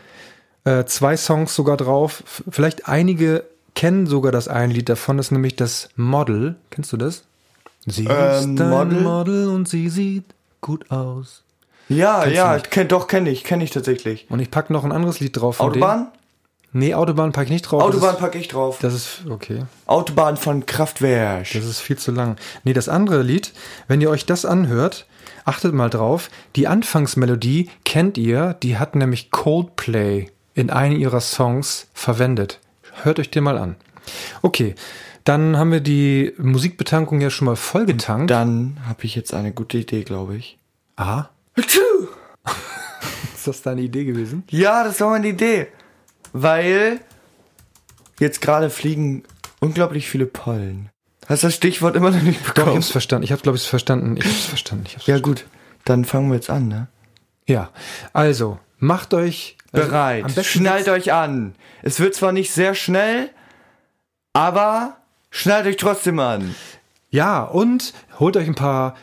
äh, 0.65 0.85
zwei 0.85 1.17
Songs 1.17 1.55
sogar 1.55 1.77
drauf. 1.77 2.23
Vielleicht 2.49 2.89
einige 2.89 3.45
kennen 3.75 4.07
sogar 4.07 4.33
das 4.33 4.49
ein 4.49 4.71
Lied 4.71 4.89
davon, 4.89 5.17
das 5.17 5.27
ist 5.27 5.33
nämlich 5.33 5.57
das 5.57 5.89
Model. 5.97 6.57
Kennst 6.71 6.93
du 6.93 6.97
das? 6.97 7.25
Sie 7.85 8.05
Ähm, 8.07 8.55
ist 8.57 8.61
ein 8.61 8.71
Model? 8.71 9.01
Model? 9.03 9.49
und 9.49 9.69
sie 9.69 9.89
sieht 9.89 10.25
gut 10.61 10.91
aus. 10.91 11.43
Ja, 11.89 12.23
Kennst 12.23 12.37
ja, 12.37 12.59
kenn, 12.59 12.89
doch, 12.89 13.07
kenne 13.07 13.31
ich, 13.31 13.45
kenne 13.45 13.63
ich 13.65 13.71
tatsächlich. 13.71 14.27
Und 14.29 14.41
ich 14.41 14.51
packe 14.51 14.73
noch 14.73 14.85
ein 14.85 14.93
anderes 14.93 15.21
Lied 15.21 15.37
drauf. 15.37 15.57
von 15.57 15.71
Autobahn? 15.71 15.99
Denen. 15.99 16.13
Nee, 16.77 16.93
Autobahn 16.93 17.33
packe 17.33 17.47
ich 17.47 17.53
nicht 17.53 17.63
drauf. 17.63 17.83
Autobahn 17.83 18.19
packe 18.19 18.37
ich 18.37 18.49
drauf. 18.49 18.81
das 18.83 18.93
ist 18.93 19.23
okay. 19.31 19.65
Autobahn 19.87 20.37
von 20.37 20.67
Kraftwerk. 20.67 21.51
Das 21.55 21.65
ist 21.65 21.81
viel 21.81 21.97
zu 21.97 22.13
lang. 22.13 22.37
Nee, 22.65 22.75
das 22.75 22.91
andere 22.91 23.23
Lied, 23.23 23.55
wenn 23.89 24.03
ihr 24.03 24.11
euch 24.11 24.27
das 24.27 24.45
anhört, 24.45 25.07
achtet 25.47 25.73
mal 25.73 25.89
drauf, 25.89 26.29
die 26.55 26.67
Anfangsmelodie 26.69 27.71
kennt 27.87 28.19
ihr, 28.19 28.53
die 28.63 28.77
hat 28.77 28.95
nämlich 28.95 29.31
Coldplay 29.31 30.29
in 30.53 30.69
einem 30.69 30.99
ihrer 31.01 31.23
Songs 31.23 31.87
verwendet. 31.95 32.61
Hört 33.03 33.21
euch 33.21 33.31
den 33.31 33.45
mal 33.45 33.57
an. 33.57 33.77
Okay, 34.43 34.75
dann 35.25 35.57
haben 35.57 35.73
wir 35.73 35.81
die 35.81 36.35
Musikbetankung 36.37 37.23
ja 37.23 37.31
schon 37.31 37.47
mal 37.47 37.57
vollgetankt. 37.57 38.31
Dann 38.31 38.77
habe 38.87 39.05
ich 39.05 39.15
jetzt 39.15 39.33
eine 39.33 39.53
gute 39.53 39.79
Idee, 39.79 40.05
glaube 40.05 40.37
ich. 40.37 40.59
Ah, 40.97 41.31
ist 41.57 43.47
das 43.47 43.63
deine 43.63 43.81
Idee 43.81 44.05
gewesen? 44.05 44.45
Ja, 44.51 44.85
das 44.85 45.01
war 45.01 45.09
meine 45.09 45.29
Idee. 45.29 45.69
Weil 46.39 47.01
jetzt 48.19 48.43
gerade 48.43 48.69
fliegen 48.69 49.23
unglaublich 49.61 50.09
viele 50.09 50.27
Pollen. 50.27 50.91
Hast 51.27 51.43
du 51.43 51.47
das 51.47 51.55
Stichwort 51.55 51.97
immer 51.97 52.11
noch 52.11 52.23
nicht 52.23 52.41
Doch, 52.41 52.49
ich 52.49 52.55
bekommen? 52.55 52.77
hab's 52.77 52.91
verstanden. 52.91 53.25
Ich 53.25 53.33
habe, 53.33 53.41
glaube 53.43 53.57
ich, 53.57 53.67
verstanden. 53.67 54.17
Ich 54.19 54.25
hab's 54.25 54.45
verstanden. 54.45 54.85
Ich 54.87 54.95
hab's 54.97 55.07
ja 55.07 55.19
gut, 55.19 55.47
dann 55.87 56.05
fangen 56.05 56.29
wir 56.29 56.37
jetzt 56.37 56.51
an, 56.51 56.69
ne? 56.69 56.89
Ja, 57.47 57.71
also 58.13 58.59
macht 58.79 59.15
euch 59.15 59.57
also, 59.73 59.89
Bereit. 59.89 60.27
besten 60.27 60.45
Schnallt 60.45 60.89
euch 60.89 61.13
an. 61.13 61.55
Es 61.83 62.01
wird 62.01 62.15
zwar 62.15 62.33
nicht 62.33 62.53
sehr 62.53 62.75
schnell, 62.75 63.31
aber 64.35 64.99
schnallt 65.31 65.67
euch 65.67 65.77
trotzdem 65.79 66.19
an. 66.19 66.55
Ja, 67.09 67.43
und 67.45 67.95
holt 68.21 68.37
euch 68.37 68.47
ein 68.47 68.55
paar 68.55 68.95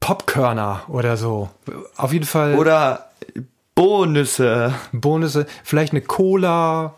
Popkörner 0.00 0.82
oder 0.88 1.16
so. 1.16 1.48
Auf 1.96 2.12
jeden 2.12 2.26
Fall 2.26 2.56
Oder 2.56 3.10
Bonusse. 3.76 4.74
Bonusse, 4.90 5.46
vielleicht 5.62 5.92
eine 5.92 6.00
Cola 6.00 6.94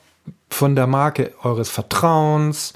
von 0.48 0.76
der 0.76 0.86
Marke 0.86 1.34
eures 1.42 1.68
Vertrauens. 1.70 2.72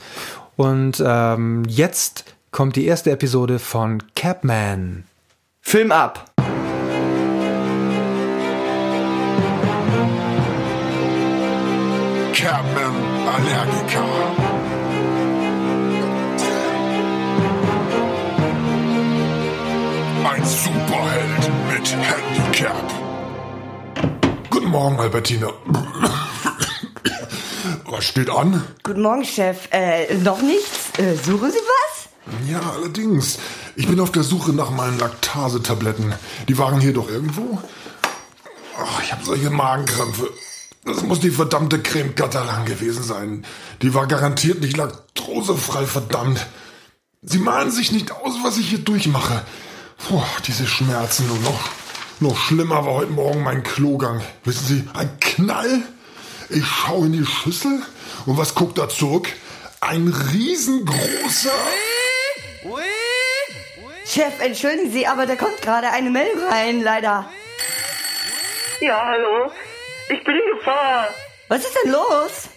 Und 0.56 1.02
ähm, 1.06 1.62
jetzt 1.68 2.25
kommt 2.50 2.75
die 2.75 2.85
erste 2.85 3.12
Episode 3.12 3.61
von 3.61 4.02
Capman. 4.16 5.04
Film 5.61 5.92
ab. 5.92 6.30
Capman 12.35 12.97
Allergiker. 13.28 14.04
Ein 20.25 20.44
Superheld 20.44 21.50
mit 21.73 21.97
Handicap. 21.97 22.91
Guten 24.72 24.84
Morgen, 24.84 25.00
Albertina. 25.00 25.48
Was 27.84 28.04
steht 28.06 28.30
an? 28.30 28.64
Guten 28.82 29.02
Morgen, 29.02 29.22
Chef. 29.22 29.68
Äh, 29.70 30.14
noch 30.14 30.40
nichts? 30.40 30.98
Äh, 30.98 31.14
suchen 31.14 31.50
Sie 31.50 31.58
was? 31.58 32.08
Ja, 32.48 32.58
allerdings. 32.78 33.38
Ich 33.76 33.86
bin 33.86 34.00
auf 34.00 34.12
der 34.12 34.22
Suche 34.22 34.54
nach 34.54 34.70
meinen 34.70 34.98
Laktasetabletten. 34.98 36.14
Die 36.48 36.56
waren 36.56 36.80
hier 36.80 36.94
doch 36.94 37.10
irgendwo. 37.10 37.60
Ach, 38.78 39.02
ich 39.02 39.12
habe 39.12 39.22
solche 39.22 39.50
Magenkrämpfe. 39.50 40.30
Das 40.86 41.02
muss 41.02 41.20
die 41.20 41.32
verdammte 41.32 41.82
Creme 41.82 42.14
Catalan 42.14 42.64
gewesen 42.64 43.02
sein. 43.02 43.44
Die 43.82 43.92
war 43.92 44.06
garantiert 44.06 44.62
nicht 44.62 44.78
laktosefrei, 44.78 45.84
verdammt. 45.84 46.46
Sie 47.20 47.38
malen 47.38 47.70
sich 47.70 47.92
nicht 47.92 48.10
aus, 48.10 48.32
was 48.42 48.56
ich 48.56 48.70
hier 48.70 48.78
durchmache. 48.78 49.44
Puh, 49.98 50.22
diese 50.46 50.66
Schmerzen 50.66 51.30
und 51.30 51.44
noch, 51.44 51.60
noch 52.21 52.37
schlimmer 52.37 52.85
war 52.87 52.95
heute 52.95 53.12
Morgen 53.12 53.42
mein 53.42 53.62
Klogang. 53.62 54.23
Wissen 54.45 54.66
Sie, 54.66 54.88
ein 54.95 55.19
Knall? 55.21 55.83
Ich 56.49 56.66
schaue 56.66 57.07
in 57.07 57.12
die 57.12 57.26
Schüssel 57.26 57.83
und 58.26 58.37
was 58.37 58.54
guckt 58.54 58.78
da 58.78 58.88
zurück? 58.88 59.28
Ein 59.81 60.09
riesengroßer... 60.09 61.50
Chef, 64.07 64.40
entschuldigen 64.40 64.92
Sie, 64.92 65.07
aber 65.07 65.26
da 65.26 65.37
kommt 65.37 65.62
gerade 65.62 65.88
eine 65.90 66.11
Meldung 66.11 66.45
rein, 66.49 66.83
leider. 66.83 67.31
Ja, 68.81 69.07
hallo. 69.07 69.50
Ich 70.09 70.23
bin 70.25 70.35
in 70.35 70.59
Gefahr. 70.59 71.09
Was 71.49 71.64
ist 71.64 71.76
denn 71.83 71.92
los? 71.92 72.49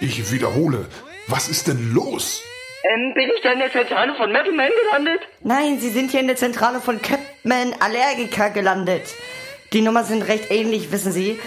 Ich 0.00 0.32
wiederhole, 0.32 0.88
was 1.26 1.48
ist 1.48 1.68
denn 1.68 1.94
los? 1.94 2.42
Ähm, 2.82 3.12
bin 3.14 3.30
ich 3.34 3.42
da 3.42 3.52
in 3.52 3.58
der 3.58 3.70
Zentrale 3.70 4.14
von 4.14 4.32
Metal 4.32 4.52
Man 4.52 4.70
gelandet? 4.84 5.20
Nein, 5.42 5.78
Sie 5.78 5.90
sind 5.90 6.10
hier 6.10 6.20
in 6.20 6.28
der 6.28 6.36
Zentrale 6.36 6.80
von 6.80 7.00
Capman 7.02 7.74
Allergiker 7.78 8.50
gelandet. 8.50 9.14
Die 9.72 9.82
Nummer 9.82 10.04
sind 10.04 10.22
recht 10.22 10.50
ähnlich, 10.50 10.90
wissen 10.90 11.12
Sie. 11.12 11.38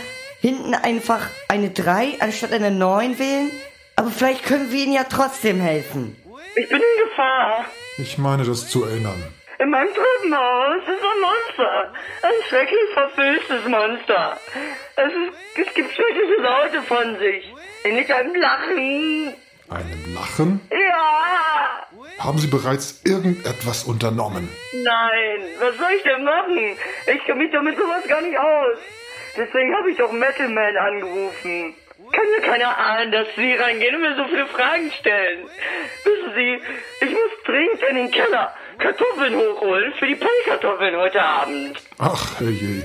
Hinten 0.41 0.75
einfach 0.75 1.27
eine 1.47 1.71
3 1.71 2.17
anstatt 2.19 2.53
eine 2.53 2.71
9 2.71 3.17
wählen. 3.17 3.51
Aber 3.95 4.09
vielleicht 4.09 4.45
können 4.45 4.71
wir 4.71 4.83
Ihnen 4.83 4.93
ja 4.93 5.05
trotzdem 5.05 5.59
helfen. 5.59 6.15
Ich 6.55 6.69
bin 6.69 6.77
in 6.77 7.09
Gefahr. 7.09 7.65
Ich 7.97 8.17
meine, 8.17 8.43
das 8.43 8.69
zu 8.69 8.83
erinnern. 8.83 9.23
In 9.59 9.69
meinem 9.69 9.89
Treppenhaus 9.93 10.81
ist 10.83 11.03
ein 11.03 11.21
Monster. 11.21 11.93
Ein 12.21 12.33
schrecklich 12.49 12.89
verfülltes 12.93 13.67
Monster. 13.67 14.37
Es, 14.95 15.11
ist, 15.13 15.67
es 15.67 15.73
gibt 15.73 15.93
schreckliche 15.93 16.41
Laute 16.41 16.81
von 16.81 17.17
sich. 17.17 17.53
Ähnlich 17.83 18.13
einem 18.13 18.35
Lachen. 18.35 19.33
Einem 19.69 20.13
Lachen? 20.13 20.61
Ja! 20.71 21.87
Haben 22.19 22.37
Sie 22.37 22.47
bereits 22.47 23.01
irgendetwas 23.03 23.83
unternommen? 23.83 24.49
Nein, 24.71 25.39
was 25.59 25.77
soll 25.77 25.91
ich 25.97 26.03
denn 26.03 26.23
machen? 26.23 26.77
Ich 27.07 27.23
kenne 27.25 27.43
mich 27.43 27.51
doch 27.51 27.61
mit 27.61 27.77
sowas 27.77 28.07
gar 28.07 28.21
nicht 28.21 28.37
aus. 28.37 28.77
Deswegen 29.35 29.75
habe 29.75 29.91
ich 29.91 29.97
doch 29.97 30.11
Metal 30.11 30.47
Man 30.49 30.77
angerufen. 30.77 31.75
Kann 32.11 32.25
ja 32.37 32.47
keiner 32.47 32.77
ahnen, 32.77 33.11
dass 33.11 33.27
Sie 33.35 33.53
reingehen 33.53 33.95
und 33.95 34.01
mir 34.01 34.15
so 34.15 34.25
viele 34.25 34.45
Fragen 34.47 34.91
stellen. 34.99 35.47
Wissen 36.03 36.33
Sie, 36.35 36.61
ich 37.05 37.11
muss 37.11 37.31
dringend 37.45 37.81
in 37.89 37.95
den 37.95 38.11
Keller 38.11 38.53
Kartoffeln 38.77 39.35
hochholen 39.35 39.93
für 39.93 40.05
die 40.05 40.15
Pellkartoffeln 40.15 40.95
heute 40.95 41.21
Abend. 41.21 41.81
Ach, 41.97 42.39
herrje. 42.39 42.83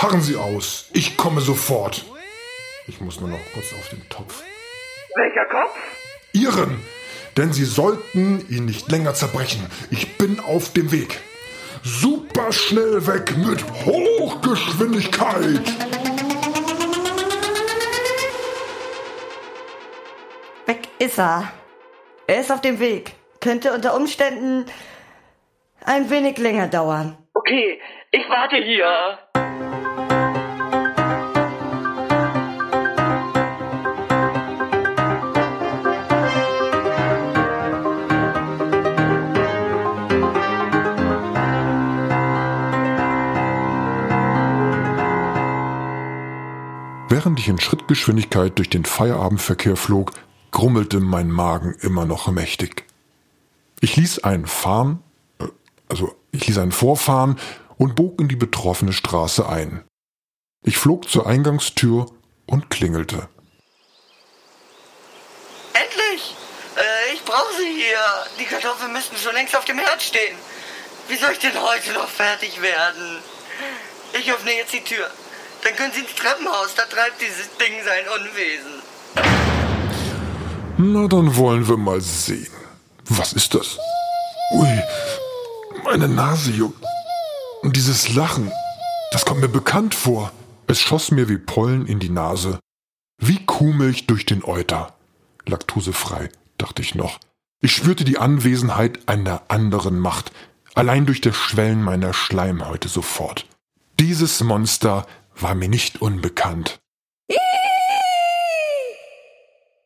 Harren 0.00 0.20
Sie 0.20 0.36
aus. 0.36 0.90
Ich 0.92 1.16
komme 1.16 1.40
sofort. 1.40 2.04
Ich 2.86 3.00
muss 3.00 3.20
nur 3.20 3.30
noch 3.30 3.52
kurz 3.52 3.72
auf 3.74 3.88
den 3.90 4.08
Topf. 4.08 4.42
Welcher 5.14 5.44
Kopf? 5.46 5.76
Ihren! 6.34 6.82
Denn 7.36 7.52
Sie 7.52 7.64
sollten 7.64 8.44
ihn 8.48 8.64
nicht 8.66 8.90
länger 8.90 9.14
zerbrechen. 9.14 9.66
Ich 9.90 10.18
bin 10.18 10.40
auf 10.40 10.72
dem 10.72 10.92
Weg. 10.92 11.20
Super 11.82 12.52
schnell 12.52 13.06
weg 13.06 13.36
mit 13.36 13.64
Hochgeschwindigkeit. 13.84 15.62
Weg 20.66 20.88
ist 20.98 21.18
er. 21.18 21.52
Er 22.26 22.40
ist 22.40 22.50
auf 22.52 22.60
dem 22.60 22.78
Weg. 22.80 23.12
Könnte 23.40 23.72
unter 23.72 23.96
Umständen 23.96 24.66
ein 25.84 26.10
wenig 26.10 26.38
länger 26.38 26.68
dauern. 26.68 27.16
Okay, 27.34 27.80
ich 28.10 28.28
warte 28.28 28.56
hier. 28.56 29.18
Während 47.24 47.40
ich 47.40 47.48
in 47.48 47.58
Schrittgeschwindigkeit 47.58 48.58
durch 48.58 48.68
den 48.68 48.84
Feierabendverkehr 48.84 49.76
flog, 49.76 50.12
grummelte 50.50 51.00
mein 51.00 51.30
Magen 51.30 51.74
immer 51.80 52.04
noch 52.04 52.26
mächtig. 52.28 52.84
Ich 53.80 53.96
ließ 53.96 54.24
einen 54.24 54.44
Fahren, 54.46 55.02
äh, 55.40 55.46
also 55.88 56.14
ich 56.32 56.46
ließ 56.46 56.58
einen 56.58 56.70
vorfahren 56.70 57.40
und 57.78 57.94
bog 57.94 58.20
in 58.20 58.28
die 58.28 58.36
betroffene 58.36 58.92
Straße 58.92 59.48
ein. 59.48 59.84
Ich 60.66 60.76
flog 60.76 61.08
zur 61.08 61.26
Eingangstür 61.26 62.12
und 62.44 62.68
klingelte. 62.68 63.26
Endlich! 65.72 66.36
Äh, 66.76 67.14
brauche 67.24 67.54
sie 67.58 67.72
hier. 67.72 67.98
Die 68.38 68.44
Kartoffeln 68.44 68.92
müssten 68.92 69.16
schon 69.16 69.32
längst 69.32 69.56
auf 69.56 69.64
dem 69.64 69.78
Herd 69.78 70.02
stehen. 70.02 70.36
Wie 71.08 71.16
soll 71.16 71.32
ich 71.32 71.38
denn 71.38 71.58
heute 71.58 71.90
noch 71.94 72.08
fertig 72.08 72.60
werden? 72.60 73.18
Ich 74.12 74.30
öffne 74.30 74.52
jetzt 74.52 74.74
die 74.74 74.84
Tür. 74.84 75.10
Dann 75.64 75.74
können 75.76 75.92
Sie 75.92 76.00
ins 76.00 76.14
Treppenhaus. 76.14 76.74
Da 76.76 76.82
treibt 76.84 77.20
dieses 77.20 77.48
Ding 77.56 77.72
sein 77.84 78.04
Unwesen. 78.20 78.82
Na, 80.76 81.08
dann 81.08 81.36
wollen 81.36 81.66
wir 81.68 81.76
mal 81.76 82.00
sehen. 82.00 82.52
Was 83.08 83.32
ist 83.32 83.54
das? 83.54 83.78
Ui, 84.52 84.82
meine 85.84 86.08
Nase 86.08 86.50
juckt. 86.50 86.84
Und 87.62 87.76
dieses 87.76 88.14
Lachen, 88.14 88.52
das 89.12 89.24
kommt 89.24 89.40
mir 89.40 89.48
bekannt 89.48 89.94
vor. 89.94 90.32
Es 90.66 90.80
schoss 90.80 91.10
mir 91.10 91.28
wie 91.28 91.38
Pollen 91.38 91.86
in 91.86 91.98
die 91.98 92.10
Nase. 92.10 92.58
Wie 93.18 93.44
Kuhmilch 93.44 94.06
durch 94.06 94.26
den 94.26 94.44
Euter. 94.44 94.94
Laktosefrei, 95.46 96.28
dachte 96.58 96.82
ich 96.82 96.94
noch. 96.94 97.20
Ich 97.60 97.72
spürte 97.72 98.04
die 98.04 98.18
Anwesenheit 98.18 98.98
einer 99.08 99.42
anderen 99.48 99.98
Macht, 99.98 100.32
allein 100.74 101.06
durch 101.06 101.20
das 101.20 101.36
Schwellen 101.36 101.82
meiner 101.82 102.12
Schleimhäute 102.12 102.88
sofort. 102.88 103.46
Dieses 104.00 104.42
Monster 104.42 105.06
war 105.36 105.54
mir 105.54 105.68
nicht 105.68 106.00
unbekannt. 106.00 106.80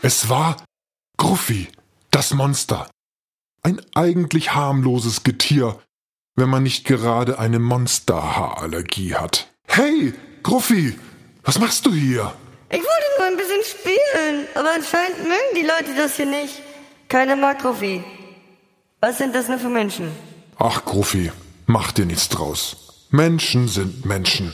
Es 0.00 0.28
war 0.28 0.56
Gruffi, 1.16 1.68
das 2.10 2.32
Monster. 2.32 2.88
Ein 3.62 3.80
eigentlich 3.94 4.54
harmloses 4.54 5.24
Getier, 5.24 5.80
wenn 6.36 6.48
man 6.48 6.62
nicht 6.62 6.86
gerade 6.86 7.38
eine 7.38 7.58
Monsterhaarallergie 7.58 9.16
hat. 9.16 9.48
Hey, 9.66 10.14
Gruffi, 10.44 10.96
was 11.42 11.58
machst 11.58 11.84
du 11.84 11.92
hier? 11.92 12.32
Ich 12.70 12.78
wollte 12.78 13.06
nur 13.18 13.26
ein 13.26 13.36
bisschen 13.36 13.64
spielen, 13.64 14.46
aber 14.54 14.74
anscheinend 14.74 15.18
mögen 15.24 15.54
die 15.56 15.62
Leute 15.62 15.96
das 15.96 16.16
hier 16.16 16.26
nicht. 16.26 16.62
Keine 17.08 17.34
Makrophie. 17.34 18.04
Was 19.00 19.18
sind 19.18 19.34
das 19.34 19.48
nur 19.48 19.58
für 19.58 19.68
Menschen? 19.68 20.12
Ach, 20.58 20.84
Gruffi, 20.84 21.32
mach 21.66 21.92
dir 21.92 22.06
nichts 22.06 22.28
draus. 22.28 23.06
Menschen 23.10 23.68
sind 23.68 24.04
Menschen. 24.04 24.52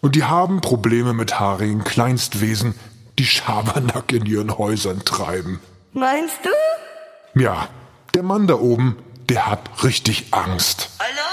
Und 0.00 0.16
die 0.16 0.24
haben 0.24 0.60
Probleme 0.60 1.12
mit 1.12 1.38
haarigen 1.38 1.84
Kleinstwesen, 1.84 2.74
die 3.18 3.26
Schabernack 3.26 4.12
in 4.12 4.24
ihren 4.24 4.56
Häusern 4.56 5.04
treiben. 5.04 5.60
Meinst 5.92 6.38
du? 6.42 7.40
Ja, 7.40 7.68
der 8.14 8.22
Mann 8.22 8.46
da 8.46 8.54
oben, 8.54 8.96
der 9.28 9.46
hat 9.46 9.84
richtig 9.84 10.28
Angst. 10.30 10.88
Hallo? 10.98 11.28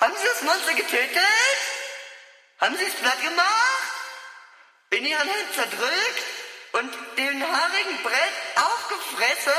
Haben 0.00 0.12
Sie 0.16 0.28
das 0.32 0.42
Monster 0.44 0.74
getötet? 0.74 1.58
Haben 2.60 2.76
Sie 2.78 2.84
es 2.84 2.94
platt 2.94 3.20
gemacht? 3.20 3.44
In 4.90 5.04
Ihren 5.04 5.18
Händen 5.18 5.54
zerdrückt? 5.54 6.24
Und 6.72 6.90
den 7.16 7.42
haarigen 7.42 8.02
Brett 8.04 8.36
aufgefressen? 8.56 9.52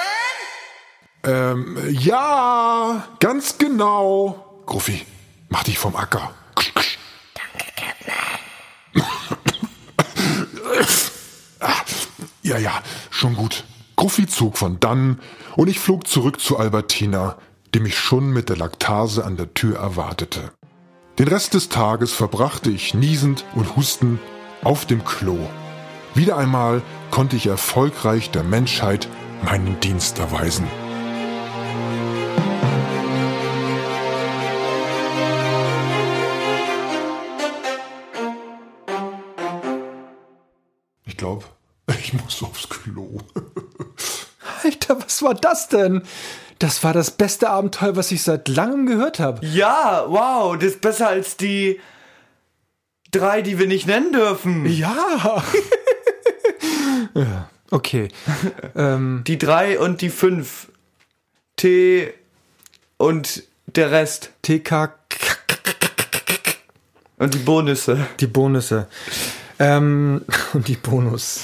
Ähm, 1.23 1.99
ja, 1.99 3.07
ganz 3.19 3.57
genau. 3.57 4.63
Gruffi, 4.65 5.05
mach 5.49 5.63
dich 5.63 5.77
vom 5.77 5.95
Acker. 5.95 6.33
Ah, 11.61 11.83
Ja, 12.49 12.57
ja, 12.57 12.81
schon 13.11 13.35
gut. 13.35 13.63
Gruffi 13.95 14.25
zog 14.25 14.57
von 14.57 14.79
dann 14.79 15.19
und 15.55 15.67
ich 15.67 15.79
flog 15.79 16.07
zurück 16.07 16.39
zu 16.39 16.57
Albertina, 16.57 17.37
die 17.75 17.79
mich 17.79 17.95
schon 17.95 18.31
mit 18.31 18.49
der 18.49 18.57
Laktase 18.57 19.23
an 19.23 19.37
der 19.37 19.53
Tür 19.53 19.77
erwartete. 19.77 20.51
Den 21.19 21.27
Rest 21.27 21.53
des 21.53 21.69
Tages 21.69 22.11
verbrachte 22.11 22.71
ich 22.71 22.95
niesend 22.95 23.45
und 23.53 23.75
hustend 23.75 24.19
auf 24.63 24.87
dem 24.87 25.05
Klo. 25.05 25.37
Wieder 26.15 26.37
einmal 26.37 26.81
konnte 27.11 27.35
ich 27.35 27.45
erfolgreich 27.45 28.31
der 28.31 28.41
Menschheit 28.41 29.07
meinen 29.43 29.79
Dienst 29.79 30.17
erweisen. 30.17 30.65
Ich 41.99 42.13
muss 42.13 42.41
aufs 42.43 42.67
Klo. 42.69 43.19
Alter, 44.63 45.01
was 45.01 45.21
war 45.21 45.33
das 45.33 45.67
denn? 45.69 46.01
Das 46.59 46.83
war 46.83 46.91
das 46.93 47.11
beste 47.11 47.49
Abenteuer, 47.49 47.95
was 47.95 48.11
ich 48.11 48.21
seit 48.23 48.47
langem 48.49 48.85
gehört 48.85 49.19
habe. 49.19 49.45
Ja, 49.45 50.03
wow, 50.07 50.55
das 50.57 50.71
ist 50.71 50.81
besser 50.81 51.07
als 51.07 51.37
die 51.37 51.79
drei, 53.11 53.41
die 53.41 53.57
wir 53.59 53.67
nicht 53.67 53.87
nennen 53.87 54.11
dürfen. 54.11 54.65
Ja. 54.65 55.41
ja 57.13 57.49
okay. 57.71 58.09
ähm, 58.75 59.23
Die 59.25 59.37
drei 59.37 59.79
und 59.79 60.01
die 60.01 60.09
fünf. 60.09 60.67
T 61.55 62.13
und 62.97 63.43
der 63.67 63.91
Rest. 63.91 64.31
TK, 64.41 64.93
Und 67.17 67.33
die 67.33 67.39
Bonusse. 67.39 68.07
die 68.19 68.27
Bonusse. 68.27 68.87
Ähm, 69.59 70.25
und 70.53 70.67
die 70.67 70.75
Bonus. 70.75 71.41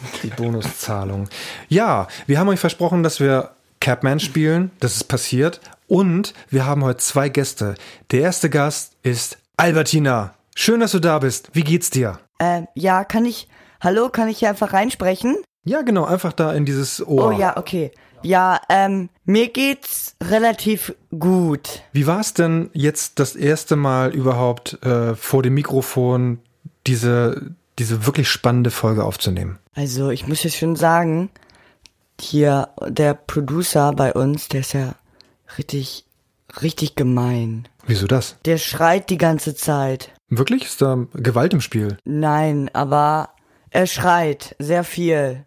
Die 0.22 0.28
Bonuszahlung. 0.28 1.28
Ja, 1.68 2.08
wir 2.26 2.38
haben 2.38 2.48
euch 2.48 2.60
versprochen, 2.60 3.02
dass 3.02 3.20
wir 3.20 3.52
Capman 3.80 4.20
spielen. 4.20 4.70
Das 4.80 4.96
ist 4.96 5.04
passiert. 5.04 5.60
Und 5.86 6.34
wir 6.50 6.66
haben 6.66 6.84
heute 6.84 6.98
zwei 6.98 7.28
Gäste. 7.28 7.74
Der 8.10 8.20
erste 8.20 8.50
Gast 8.50 8.94
ist 9.02 9.38
Albertina. 9.56 10.34
Schön, 10.54 10.80
dass 10.80 10.92
du 10.92 10.98
da 10.98 11.18
bist. 11.18 11.50
Wie 11.52 11.62
geht's 11.62 11.90
dir? 11.90 12.18
Ähm, 12.40 12.66
ja, 12.74 13.04
kann 13.04 13.24
ich. 13.24 13.48
Hallo, 13.80 14.08
kann 14.08 14.28
ich 14.28 14.38
hier 14.38 14.48
einfach 14.48 14.72
reinsprechen? 14.72 15.36
Ja, 15.64 15.82
genau, 15.82 16.04
einfach 16.04 16.32
da 16.32 16.52
in 16.52 16.64
dieses 16.64 17.06
Ohr. 17.06 17.28
Oh 17.28 17.30
ja, 17.30 17.56
okay. 17.56 17.92
Ja, 18.22 18.60
ähm, 18.68 19.08
mir 19.24 19.48
geht's 19.48 20.16
relativ 20.22 20.94
gut. 21.16 21.82
Wie 21.92 22.06
war 22.06 22.20
es 22.20 22.34
denn 22.34 22.70
jetzt 22.72 23.20
das 23.20 23.36
erste 23.36 23.76
Mal 23.76 24.14
überhaupt 24.14 24.82
äh, 24.82 25.14
vor 25.14 25.42
dem 25.42 25.54
Mikrofon 25.54 26.40
diese, 26.86 27.54
diese 27.78 28.06
wirklich 28.06 28.28
spannende 28.28 28.70
Folge 28.70 29.04
aufzunehmen? 29.04 29.58
Also, 29.74 30.10
ich 30.10 30.26
muss 30.26 30.42
jetzt 30.42 30.56
schon 30.56 30.76
sagen, 30.76 31.30
hier 32.20 32.68
der 32.86 33.14
Producer 33.14 33.92
bei 33.92 34.12
uns, 34.12 34.48
der 34.48 34.60
ist 34.60 34.74
ja 34.74 34.94
richtig, 35.56 36.04
richtig 36.60 36.96
gemein. 36.96 37.68
Wieso 37.86 38.06
das? 38.06 38.36
Der 38.44 38.58
schreit 38.58 39.10
die 39.10 39.18
ganze 39.18 39.54
Zeit. 39.54 40.12
Wirklich? 40.28 40.64
Ist 40.64 40.82
da 40.82 41.06
Gewalt 41.14 41.54
im 41.54 41.60
Spiel? 41.60 41.96
Nein, 42.04 42.70
aber 42.74 43.30
er 43.70 43.86
schreit 43.86 44.56
sehr 44.58 44.84
viel. 44.84 45.44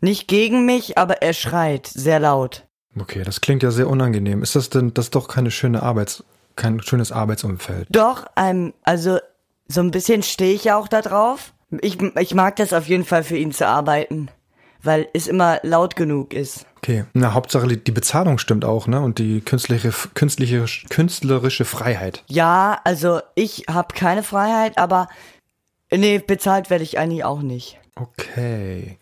Nicht 0.00 0.28
gegen 0.28 0.64
mich, 0.64 0.96
aber 0.96 1.20
er 1.20 1.34
schreit 1.34 1.86
sehr 1.86 2.20
laut. 2.20 2.66
Okay, 2.98 3.22
das 3.22 3.40
klingt 3.40 3.62
ja 3.62 3.70
sehr 3.70 3.88
unangenehm. 3.88 4.42
Ist 4.42 4.56
das 4.56 4.70
denn, 4.70 4.94
das 4.94 5.06
ist 5.06 5.14
doch 5.14 5.28
keine 5.28 5.50
schöne 5.50 5.82
Arbeits, 5.82 6.24
kein 6.56 6.82
schönes 6.82 7.12
Arbeitsumfeld? 7.12 7.88
Doch, 7.90 8.26
ähm, 8.36 8.72
also 8.82 9.18
so 9.70 9.80
ein 9.80 9.90
bisschen 9.90 10.22
stehe 10.22 10.54
ich 10.54 10.64
ja 10.64 10.76
auch 10.76 10.88
da 10.88 11.00
drauf. 11.00 11.52
Ich, 11.80 11.98
ich 12.18 12.34
mag 12.34 12.56
das 12.56 12.72
auf 12.72 12.88
jeden 12.88 13.04
Fall 13.04 13.22
für 13.22 13.36
ihn 13.36 13.52
zu 13.52 13.66
arbeiten, 13.66 14.28
weil 14.82 15.08
es 15.12 15.28
immer 15.28 15.60
laut 15.62 15.94
genug 15.94 16.34
ist. 16.34 16.66
Okay, 16.78 17.04
na 17.12 17.34
Hauptsache 17.34 17.76
die 17.76 17.92
Bezahlung 17.92 18.38
stimmt 18.38 18.64
auch, 18.64 18.86
ne? 18.86 19.00
Und 19.00 19.18
die 19.18 19.40
künstliche, 19.40 19.92
künstliche, 20.14 20.64
künstlerische 20.88 21.64
Freiheit. 21.64 22.24
Ja, 22.26 22.80
also 22.84 23.20
ich 23.34 23.66
habe 23.68 23.94
keine 23.94 24.22
Freiheit, 24.22 24.78
aber 24.78 25.08
nee, 25.92 26.18
bezahlt 26.18 26.70
werde 26.70 26.84
ich 26.84 26.98
eigentlich 26.98 27.24
auch 27.24 27.42
nicht. 27.42 27.78
Okay, 27.94 28.98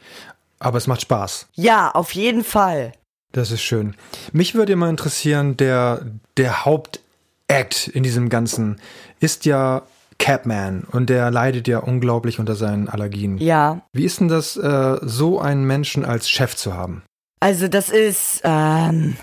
aber 0.59 0.77
es 0.77 0.87
macht 0.87 1.03
Spaß. 1.03 1.49
Ja, 1.55 1.91
auf 1.93 2.13
jeden 2.13 2.45
Fall. 2.45 2.93
Das 3.33 3.51
ist 3.51 3.63
schön. 3.63 3.95
Mich 4.33 4.55
würde 4.55 4.75
mal 4.77 4.91
interessieren, 4.91 5.57
der, 5.57 6.05
der 6.37 6.65
Hauptact 6.65 7.89
in 7.89 8.03
diesem 8.03 8.29
Ganzen 8.29 8.81
ist 9.21 9.45
ja 9.45 9.83
Capman 10.19 10.85
und 10.91 11.09
der 11.11 11.31
leidet 11.31 11.69
ja 11.69 11.79
unglaublich 11.79 12.39
unter 12.39 12.55
seinen 12.55 12.89
Allergien. 12.89 13.39
Ja, 13.39 13.83
Wie 13.93 14.05
ist 14.05 14.21
denn 14.21 14.29
das, 14.29 14.57
äh, 14.57 14.97
so 15.03 15.41
einen 15.41 15.65
Menschen 15.65 16.05
als 16.05 16.29
Chef 16.29 16.57
zu 16.57 16.75
haben? 16.75 17.03
also 17.41 17.69
das 17.69 17.89
ist 17.89 18.41
ähm, 18.43 19.17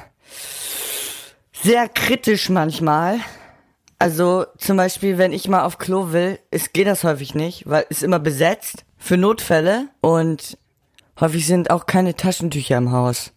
sehr 1.61 1.89
kritisch 1.89 2.49
manchmal. 2.49 3.17
Also 3.99 4.45
zum 4.57 4.77
Beispiel, 4.77 5.17
wenn 5.17 5.33
ich 5.33 5.47
mal 5.47 5.63
auf 5.63 5.77
Klo 5.77 6.11
will, 6.11 6.39
es 6.51 6.73
geht 6.73 6.87
das 6.87 7.03
häufig 7.03 7.33
nicht, 7.35 7.69
weil 7.69 7.85
es 7.89 8.03
immer 8.03 8.19
besetzt 8.19 8.85
für 8.97 9.17
Notfälle 9.17 9.87
und 10.01 10.57
häufig 11.19 11.45
sind 11.47 11.71
auch 11.71 11.85
keine 11.85 12.15
Taschentücher 12.15 12.77
im 12.77 12.91
Haus. 12.91 13.31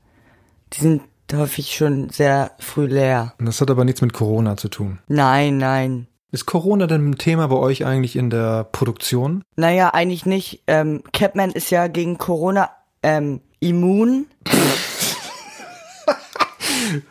Die 0.74 0.80
sind 0.80 1.02
häufig 1.32 1.74
schon 1.76 2.10
sehr 2.10 2.52
früh 2.58 2.86
leer. 2.86 3.34
Das 3.38 3.60
hat 3.60 3.70
aber 3.70 3.84
nichts 3.84 4.00
mit 4.00 4.12
Corona 4.12 4.56
zu 4.56 4.68
tun. 4.68 4.98
Nein, 5.08 5.58
nein. 5.58 6.06
Ist 6.30 6.44
Corona 6.44 6.86
denn 6.86 7.08
ein 7.08 7.16
Thema 7.16 7.48
bei 7.48 7.56
euch 7.56 7.86
eigentlich 7.86 8.14
in 8.14 8.28
der 8.28 8.64
Produktion? 8.64 9.42
Naja, 9.56 9.94
eigentlich 9.94 10.26
nicht. 10.26 10.62
Ähm, 10.66 11.02
Capman 11.12 11.52
ist 11.52 11.70
ja 11.70 11.86
gegen 11.86 12.18
Corona 12.18 12.70
ähm, 13.02 13.40
immun. 13.60 14.26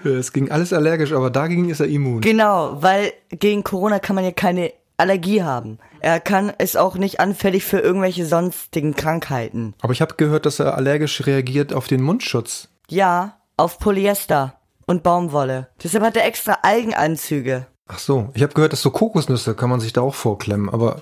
Es 0.03 0.33
ging 0.33 0.49
alles 0.49 0.73
allergisch, 0.73 1.13
aber 1.13 1.29
dagegen 1.29 1.69
ist 1.69 1.79
er 1.79 1.87
immun. 1.87 2.21
Genau, 2.21 2.81
weil 2.81 3.13
gegen 3.29 3.63
Corona 3.63 3.99
kann 3.99 4.15
man 4.15 4.25
ja 4.25 4.31
keine 4.31 4.71
Allergie 4.97 5.43
haben. 5.43 5.77
Er 5.99 6.19
kann 6.19 6.49
ist 6.57 6.77
auch 6.77 6.95
nicht 6.95 7.19
anfällig 7.19 7.63
für 7.63 7.79
irgendwelche 7.79 8.25
sonstigen 8.25 8.95
Krankheiten. 8.95 9.75
Aber 9.81 9.93
ich 9.93 10.01
habe 10.01 10.15
gehört, 10.15 10.47
dass 10.47 10.59
er 10.59 10.75
allergisch 10.75 11.27
reagiert 11.27 11.73
auf 11.73 11.87
den 11.87 12.01
Mundschutz. 12.01 12.69
Ja, 12.89 13.37
auf 13.55 13.77
Polyester 13.77 14.55
und 14.87 15.03
Baumwolle. 15.03 15.67
Deshalb 15.83 16.03
hat 16.03 16.17
er 16.17 16.25
extra 16.25 16.59
Algenanzüge. 16.63 17.67
Ach 17.87 17.99
so, 17.99 18.29
ich 18.33 18.43
habe 18.43 18.53
gehört, 18.53 18.73
dass 18.73 18.81
so 18.81 18.91
Kokosnüsse 18.91 19.55
kann 19.55 19.69
man 19.69 19.79
sich 19.79 19.93
da 19.93 20.01
auch 20.01 20.15
vorklemmen, 20.15 20.69
aber 20.69 21.01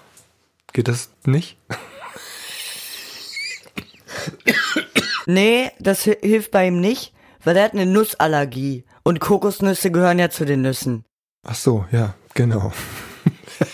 geht 0.74 0.88
das 0.88 1.10
nicht? 1.26 1.58
Nee, 5.28 5.72
das 5.80 6.06
hi- 6.06 6.18
hilft 6.22 6.52
bei 6.52 6.68
ihm 6.68 6.80
nicht, 6.80 7.14
weil 7.44 7.58
er 7.58 7.64
hat 7.66 7.74
eine 7.74 7.86
Nussallergie. 7.86 8.86
Und 9.04 9.20
Kokosnüsse 9.20 9.92
gehören 9.92 10.20
ja 10.20 10.30
zu 10.30 10.46
den 10.46 10.62
Nüssen. 10.62 11.04
Ach 11.48 11.56
so, 11.56 11.86
ja, 11.92 12.14
genau. 12.34 12.72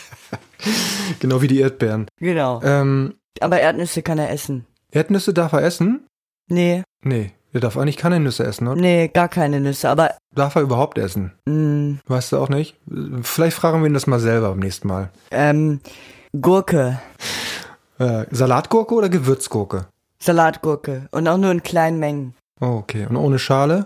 genau 1.20 1.42
wie 1.42 1.48
die 1.48 1.60
Erdbeeren. 1.60 2.08
Genau. 2.20 2.62
Ähm, 2.64 3.16
Aber 3.42 3.60
Erdnüsse 3.60 4.02
kann 4.02 4.18
er 4.20 4.30
essen. 4.32 4.66
Erdnüsse 4.92 5.34
darf 5.34 5.54
er 5.54 5.64
essen? 5.64 6.08
Nee, 6.48 6.84
Nee, 7.04 7.32
er 7.54 7.60
darf 7.60 7.78
eigentlich 7.78 7.98
keine 7.98 8.20
Nüsse 8.20 8.44
essen, 8.46 8.68
oder? 8.68 8.80
nee, 8.80 9.08
gar 9.08 9.28
keine 9.30 9.60
Nüsse. 9.60 9.90
Aber, 9.90 10.16
Darf 10.34 10.56
er 10.56 10.62
überhaupt 10.62 10.98
essen? 10.98 11.34
mh, 11.46 12.00
Weißt 12.08 12.32
du 12.32 12.38
auch 12.38 12.50
nicht? 12.50 12.76
Vielleicht 13.24 13.56
fragen 13.58 13.82
wir 13.82 13.88
ihn 13.88 13.94
das 13.94 14.08
mal 14.08 14.20
selber 14.20 14.50
beim 14.50 14.60
nächsten 14.60 14.88
Mal. 14.88 15.10
ähm, 15.32 15.80
Gurke. 16.40 17.00
Äh, 18.00 18.26
Salatgurke 18.32 18.94
oder 18.96 19.10
Gewürzgurke? 19.10 19.88
Salatgurke. 20.20 21.08
Und 21.12 21.28
auch 21.28 21.38
nur 21.38 21.52
in 21.52 21.62
kleinen 21.64 22.00
Mengen. 22.00 22.36
Oh, 22.62 22.78
okay. 22.80 23.06
Und 23.10 23.18
ohne 23.18 23.38
Schale? 23.40 23.86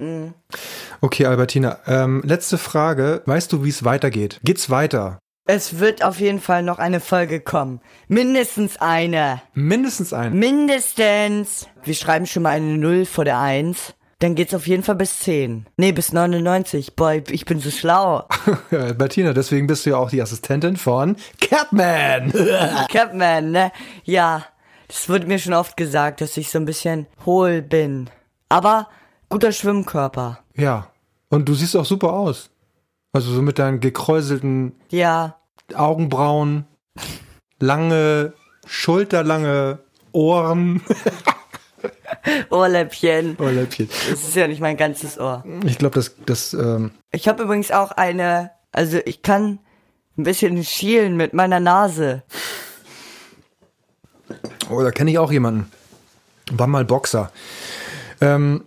Mhm. 0.00 0.32
Okay, 1.00 1.26
Albertina. 1.26 1.78
Ähm, 1.86 2.22
letzte 2.24 2.56
Frage. 2.56 3.22
Weißt 3.26 3.52
du, 3.52 3.64
wie 3.64 3.68
es 3.68 3.84
weitergeht? 3.84 4.40
Geht's 4.44 4.70
weiter? 4.70 5.18
Es 5.54 5.80
wird 5.80 6.02
auf 6.02 6.18
jeden 6.18 6.40
Fall 6.40 6.62
noch 6.62 6.78
eine 6.78 6.98
Folge 6.98 7.38
kommen. 7.38 7.82
Mindestens 8.08 8.78
eine. 8.80 9.42
Mindestens 9.52 10.14
ein. 10.14 10.32
Mindestens. 10.32 11.68
Wir 11.84 11.94
schreiben 11.94 12.24
schon 12.24 12.44
mal 12.44 12.56
eine 12.56 12.78
Null 12.78 13.04
vor 13.04 13.26
der 13.26 13.38
Eins. 13.38 13.92
Dann 14.20 14.34
geht's 14.34 14.54
auf 14.54 14.66
jeden 14.66 14.82
Fall 14.82 14.94
bis 14.94 15.18
10. 15.18 15.66
Nee, 15.76 15.92
bis 15.92 16.10
99. 16.10 16.96
Boah, 16.96 17.12
ich 17.28 17.44
bin 17.44 17.60
so 17.60 17.70
schlau. 17.70 18.26
Albertina, 18.70 19.34
deswegen 19.34 19.66
bist 19.66 19.84
du 19.84 19.90
ja 19.90 19.98
auch 19.98 20.08
die 20.08 20.22
Assistentin 20.22 20.78
von 20.78 21.16
Catman. 21.42 22.32
Capman, 22.90 23.50
ne? 23.50 23.72
Ja, 24.04 24.46
das 24.88 25.06
wurde 25.10 25.26
mir 25.26 25.38
schon 25.38 25.52
oft 25.52 25.76
gesagt, 25.76 26.22
dass 26.22 26.34
ich 26.38 26.48
so 26.50 26.60
ein 26.60 26.64
bisschen 26.64 27.06
hohl 27.26 27.60
bin. 27.60 28.08
Aber 28.48 28.88
guter 29.28 29.52
Schwimmkörper. 29.52 30.38
ja. 30.54 30.88
Und 31.28 31.46
du 31.46 31.52
siehst 31.54 31.76
auch 31.76 31.84
super 31.84 32.14
aus. 32.14 32.48
Also 33.12 33.32
so 33.32 33.42
mit 33.42 33.58
deinen 33.58 33.80
gekräuselten 33.80 34.72
Ja, 34.90 35.36
Augenbrauen, 35.74 36.64
lange, 37.58 38.32
schulterlange 38.66 39.78
Ohren. 40.12 40.82
Ohrläppchen. 42.50 43.36
Ohrläppchen. 43.38 43.88
Das 44.10 44.22
ist 44.22 44.36
ja 44.36 44.46
nicht 44.46 44.60
mein 44.60 44.76
ganzes 44.76 45.18
Ohr. 45.18 45.44
Ich 45.64 45.78
glaube, 45.78 45.94
das, 45.96 46.14
das, 46.26 46.54
ähm, 46.54 46.92
Ich 47.10 47.26
habe 47.28 47.42
übrigens 47.42 47.70
auch 47.70 47.90
eine, 47.92 48.50
also 48.70 48.98
ich 49.04 49.22
kann 49.22 49.58
ein 50.16 50.24
bisschen 50.24 50.62
schielen 50.64 51.16
mit 51.16 51.32
meiner 51.32 51.60
Nase. 51.60 52.22
oh, 54.70 54.82
da 54.82 54.90
kenne 54.90 55.10
ich 55.10 55.18
auch 55.18 55.32
jemanden. 55.32 55.70
War 56.52 56.66
mal 56.66 56.84
Boxer. 56.84 57.32
Ähm, 58.20 58.64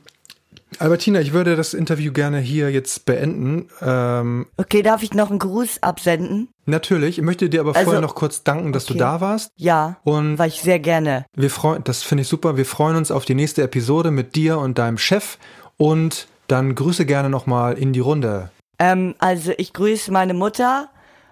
Albertina, 0.81 1.19
ich 1.21 1.33
würde 1.33 1.55
das 1.55 1.73
Interview 1.73 2.11
gerne 2.11 2.39
hier 2.39 2.71
jetzt 2.71 3.05
beenden. 3.05 3.67
Ähm, 3.81 4.45
Okay, 4.57 4.81
darf 4.81 5.03
ich 5.03 5.13
noch 5.13 5.29
einen 5.29 5.39
Gruß 5.39 5.81
absenden? 5.83 6.49
natürlich, 6.67 7.19
ich 7.19 7.23
möchte 7.23 7.47
dir 7.49 7.61
aber 7.61 7.75
Also, 7.75 7.83
vorher 7.85 8.01
noch 8.01 8.15
kurz 8.15 8.43
danken, 8.43 8.73
dass 8.73 8.85
du 8.85 8.93
okay. 8.93 8.99
da 8.99 9.21
warst. 9.21 9.51
Ja, 9.55 9.97
Und 10.03 10.39
war 10.39 10.47
ich 10.47 10.61
sehr 10.61 10.79
gerne. 10.79 11.25
wir 11.35 11.49
freuen, 11.51 11.83
das 11.83 12.01
finde 12.03 12.23
ich 12.23 12.27
super. 12.27 12.57
Wir 12.57 12.65
freuen 12.65 12.95
uns 12.95 13.11
auf 13.11 13.23
die 13.25 13.35
nächste 13.35 13.61
Episode 13.61 14.09
mit 14.11 14.35
dir 14.35 14.57
und 14.57 14.77
deinem 14.77 14.97
Chef. 14.97 15.37
Und 15.77 16.27
dann 16.47 16.73
grüße 16.75 17.05
gerne 17.05 17.29
nochmal 17.29 17.77
in 17.77 17.93
die 17.93 17.99
Runde. 17.99 18.49
Ähm, 18.79 19.15
also 19.19 19.51
ich 19.57 19.73
grüße 19.73 20.11
meine 20.11 20.33
Mutter 20.33 20.89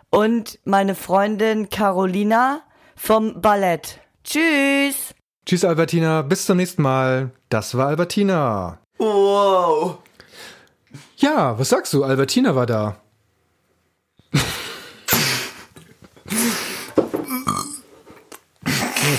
und 0.10 0.60
meine 0.66 0.94
Freundin 0.96 1.70
Carolina 1.70 2.62
vom 2.96 3.42
Ballett. 3.42 4.00
Tschüss! 4.24 5.14
Tschüss, 5.46 5.66
Albertina. 5.66 6.22
Bis 6.22 6.46
zum 6.46 6.58
nächsten 6.58 6.82
Mal. 6.84 7.32
Das 7.50 7.76
war 7.76 7.88
Albertina. 7.88 8.80
Wow. 9.04 9.98
Ja, 11.18 11.60
was 11.60 11.68
sagst 11.68 11.92
du? 11.94 12.06
Albertina 12.06 12.56
war 12.56 12.66
da. 12.66 12.96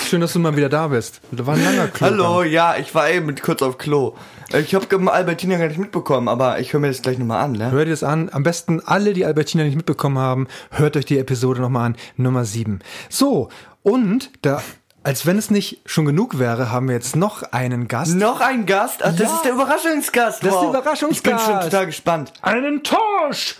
Schön, 0.07 0.21
dass 0.21 0.33
du 0.33 0.39
mal 0.39 0.55
wieder 0.55 0.69
da 0.69 0.87
bist. 0.87 1.21
Da 1.31 1.45
war 1.45 1.53
ein 1.53 1.63
langer 1.63 1.87
Klo. 1.89 2.07
Hallo, 2.07 2.43
ja, 2.43 2.75
ich 2.77 2.95
war 2.95 3.11
eben 3.11 3.35
kurz 3.35 3.61
auf 3.61 3.77
Klo. 3.77 4.15
Ich 4.53 4.73
habe 4.73 5.11
Albertina 5.11 5.57
gar 5.57 5.67
nicht 5.67 5.77
mitbekommen, 5.77 6.29
aber 6.29 6.59
ich 6.59 6.73
höre 6.73 6.79
mir 6.79 6.87
das 6.87 7.03
gleich 7.03 7.19
nochmal 7.19 7.43
an, 7.43 7.51
ne? 7.51 7.69
Hört 7.69 7.87
ihr 7.87 7.93
es 7.93 8.03
an? 8.03 8.29
Am 8.31 8.41
besten 8.41 8.81
alle, 8.83 9.13
die 9.13 9.25
Albertina 9.25 9.63
nicht 9.63 9.75
mitbekommen 9.75 10.17
haben, 10.17 10.47
hört 10.71 10.97
euch 10.97 11.05
die 11.05 11.19
Episode 11.19 11.61
nochmal 11.61 11.87
an, 11.87 11.97
Nummer 12.17 12.43
7. 12.43 12.79
So, 13.09 13.49
und 13.83 14.31
da, 14.41 14.63
als 15.05 15.27
wenn 15.27 15.37
es 15.37 15.51
nicht 15.51 15.81
schon 15.85 16.05
genug 16.05 16.39
wäre, 16.39 16.71
haben 16.71 16.87
wir 16.87 16.95
jetzt 16.95 17.15
noch 17.15 17.43
einen 17.51 17.87
Gast. 17.87 18.15
Noch 18.15 18.41
ein 18.41 18.65
Gast? 18.65 19.03
Ach, 19.03 19.11
das 19.11 19.19
Ja. 19.19 19.35
ist 19.35 19.45
der 19.45 19.51
Überraschungsgast. 19.51 20.43
Das 20.43 20.53
ist 20.53 20.61
der. 20.61 20.69
Überraschungsgast. 20.69 21.15
Ich 21.17 21.23
bin 21.23 21.37
schon 21.39 21.61
total 21.61 21.85
gespannt. 21.85 22.33
Einen 22.41 22.83
Torsch! 22.83 23.55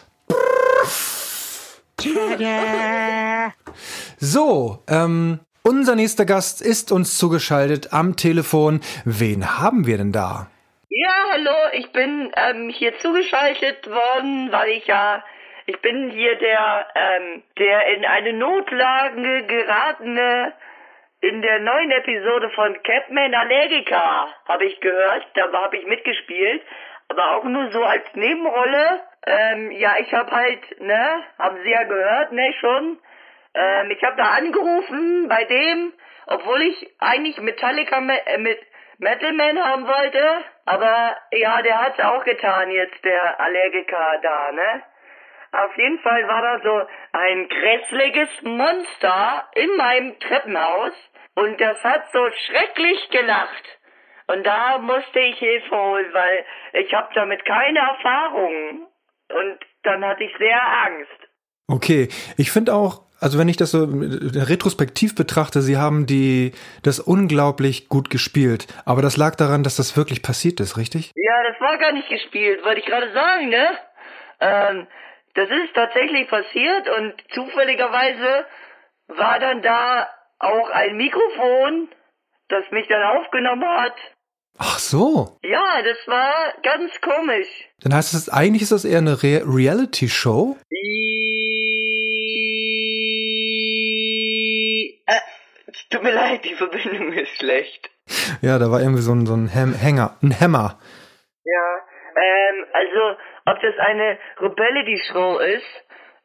So, 4.18 4.80
ähm, 4.88 5.40
unser 5.64 5.96
nächster 5.96 6.26
Gast 6.26 6.62
ist 6.62 6.92
uns 6.92 7.18
zugeschaltet 7.18 7.94
am 7.94 8.16
Telefon. 8.16 8.82
Wen 9.06 9.60
haben 9.60 9.86
wir 9.86 9.98
denn 9.98 10.12
da? 10.12 10.48
Ja, 10.90 11.14
hallo, 11.32 11.56
ich 11.74 11.92
bin 11.92 12.32
ähm, 12.36 12.70
hier 12.70 12.98
zugeschaltet 13.00 13.88
worden, 13.88 14.52
weil 14.52 14.70
ich 14.70 14.88
ja, 14.88 15.24
ich 15.68 15.80
bin 15.82 16.10
hier 16.12 16.36
der, 16.38 16.86
ähm, 16.96 17.44
der 17.60 17.96
in 17.96 18.06
eine 18.06 18.34
Notlage 18.34 19.46
geratene, 19.48 20.54
in 21.22 21.42
der 21.42 21.60
neuen 21.60 21.92
Episode 21.92 22.50
von 22.52 22.82
Capman 22.84 23.34
Allergica, 23.34 24.28
habe 24.48 24.66
ich 24.66 24.80
gehört, 24.80 25.26
da 25.34 25.52
habe 25.52 25.78
ich 25.78 25.86
mitgespielt, 25.86 26.62
aber 27.08 27.36
auch 27.36 27.44
nur 27.44 27.72
so 27.72 27.84
als 27.84 28.04
Nebenrolle. 28.14 29.02
Ähm, 29.26 29.72
ja, 29.72 29.96
ich 30.00 30.14
habe 30.14 30.32
halt, 30.32 30.82
ne, 30.82 31.24
haben 31.40 31.58
Sie 31.64 31.72
ja 31.72 31.84
gehört, 31.84 32.32
ne, 32.32 32.54
schon. 32.60 33.00
Ähm, 33.54 33.92
ich 33.92 34.04
habe 34.04 34.18
da 34.18 34.32
angerufen 34.32 35.28
bei 35.28 35.46
dem, 35.46 35.94
obwohl 36.28 36.62
ich 36.62 36.94
eigentlich 37.00 37.40
Metallica 37.40 38.02
me 38.02 38.26
äh, 38.28 38.38
mit 38.38 38.60
Metal 38.98 39.34
Man 39.34 39.62
haben 39.62 39.88
wollte, 39.88 40.44
aber 40.66 41.18
ja, 41.32 41.62
der 41.62 41.82
hat's 41.82 42.00
auch 42.00 42.24
getan 42.24 42.72
jetzt, 42.72 43.04
der 43.04 43.40
Allergiker 43.40 44.20
da, 44.22 44.52
ne? 44.52 44.84
Auf 45.64 45.78
jeden 45.78 46.00
Fall 46.00 46.28
war 46.28 46.42
da 46.42 46.60
so 46.64 46.88
ein 47.14 47.48
grässliches 47.48 48.30
Monster 48.44 49.48
in 49.56 49.76
meinem 49.78 50.20
Treppenhaus 50.20 50.92
und 51.36 51.60
das 51.62 51.82
hat 51.84 52.04
so 52.12 52.28
schrecklich 52.46 53.10
gelacht. 53.10 53.80
Und 54.28 54.46
da 54.46 54.80
musste 54.80 55.20
ich 55.20 55.38
Hilfe 55.38 55.76
holen, 55.76 56.08
weil 56.12 56.46
ich 56.84 56.94
habe 56.94 57.10
damit 57.14 57.46
keine 57.46 57.80
Erfahrung. 57.80 58.88
Und 59.30 59.60
dann 59.84 60.04
hatte 60.04 60.24
ich 60.24 60.32
sehr 60.38 60.62
Angst. 60.86 61.30
Okay, 61.68 62.10
ich 62.38 62.52
finde 62.52 62.74
auch, 62.74 63.02
also 63.20 63.40
wenn 63.40 63.50
ich 63.50 63.58
das 63.58 63.72
so 63.72 63.88
retrospektiv 63.88 65.16
betrachte, 65.16 65.62
sie 65.62 65.78
haben 65.78 66.06
die 66.06 66.54
das 66.84 67.00
unglaublich 67.00 67.88
gut 67.88 68.10
gespielt, 68.10 68.68
aber 68.86 69.02
das 69.02 69.18
lag 69.18 69.36
daran, 69.36 69.64
dass 69.64 69.78
das 69.78 69.96
wirklich 69.96 70.22
passiert 70.22 70.60
ist, 70.60 70.78
richtig? 70.78 71.12
Ja, 71.16 71.44
das 71.50 71.60
war 71.62 71.78
gar 71.78 71.92
nicht 71.92 72.10
gespielt, 72.10 72.64
wollte 72.64 72.82
ich 72.82 72.86
gerade 72.86 73.12
sagen, 73.14 73.50
ne? 73.50 73.68
Ähm, 74.42 74.88
das 75.36 75.50
ist 75.50 75.74
tatsächlich 75.74 76.28
passiert 76.30 76.90
und 76.98 77.14
zufälligerweise 77.34 78.46
war 79.08 79.40
dann 79.40 79.62
da 79.62 80.10
auch 80.40 80.70
ein 80.70 80.96
Mikrofon, 80.98 81.90
das 82.50 82.64
mich 82.72 82.88
dann 82.88 83.04
aufgenommen 83.04 83.68
hat. 83.68 83.96
Ach 84.58 84.80
so. 84.80 85.38
Ja, 85.44 85.82
das 85.84 85.98
war 86.08 86.54
ganz 86.64 87.02
komisch. 87.02 87.48
Dann 87.82 87.94
heißt 87.94 88.14
es, 88.14 88.30
eigentlich 88.30 88.62
ist 88.62 88.72
das 88.72 88.86
eher 88.86 89.00
eine 89.00 89.22
Re 89.22 89.44
Reality-Show. 89.46 90.56
Äh, 95.06 95.20
tut 95.90 96.04
mir 96.04 96.14
leid, 96.14 96.46
die 96.46 96.56
Verbindung 96.56 97.12
ist 97.12 97.36
schlecht. 97.36 97.90
Ja, 98.42 98.58
da 98.58 98.72
war 98.72 98.80
irgendwie 98.80 99.02
so 99.02 99.12
ein, 99.14 99.26
so 99.26 99.34
ein 99.34 99.48
Hänger, 99.48 100.16
ein 100.24 100.40
Hammer. 100.40 100.80
Ja, 101.44 101.78
ähm, 102.16 102.66
also, 102.72 103.18
ob 103.46 103.60
das 103.62 103.74
eine 103.80 104.18
Rebellity-Show 104.40 105.38
ist, 105.40 105.64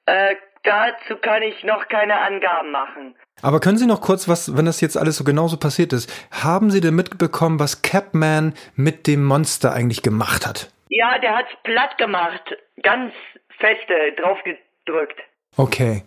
äh, 0.06 0.36
dazu 0.62 1.16
kann 1.20 1.42
ich 1.42 1.62
noch 1.64 1.88
keine 1.88 2.18
Angaben 2.20 2.70
machen. 2.70 3.14
Aber 3.42 3.60
können 3.60 3.78
Sie 3.78 3.86
noch 3.86 4.00
kurz 4.00 4.28
was, 4.28 4.56
wenn 4.56 4.66
das 4.66 4.80
jetzt 4.80 4.96
alles 4.96 5.16
so 5.16 5.24
genauso 5.24 5.56
passiert 5.56 5.92
ist, 5.92 6.10
haben 6.30 6.70
Sie 6.70 6.80
denn 6.80 6.94
mitbekommen, 6.94 7.58
was 7.58 7.82
Capman 7.82 8.54
mit 8.76 9.06
dem 9.06 9.24
Monster 9.24 9.72
eigentlich 9.72 10.02
gemacht 10.02 10.46
hat? 10.46 10.70
Ja, 10.88 11.18
der 11.18 11.36
hat's 11.36 11.50
platt 11.62 11.96
gemacht. 11.98 12.56
Ganz 12.82 13.12
feste 13.58 14.12
drauf 14.16 14.38
gedrückt. 14.44 15.18
Okay. 15.56 16.02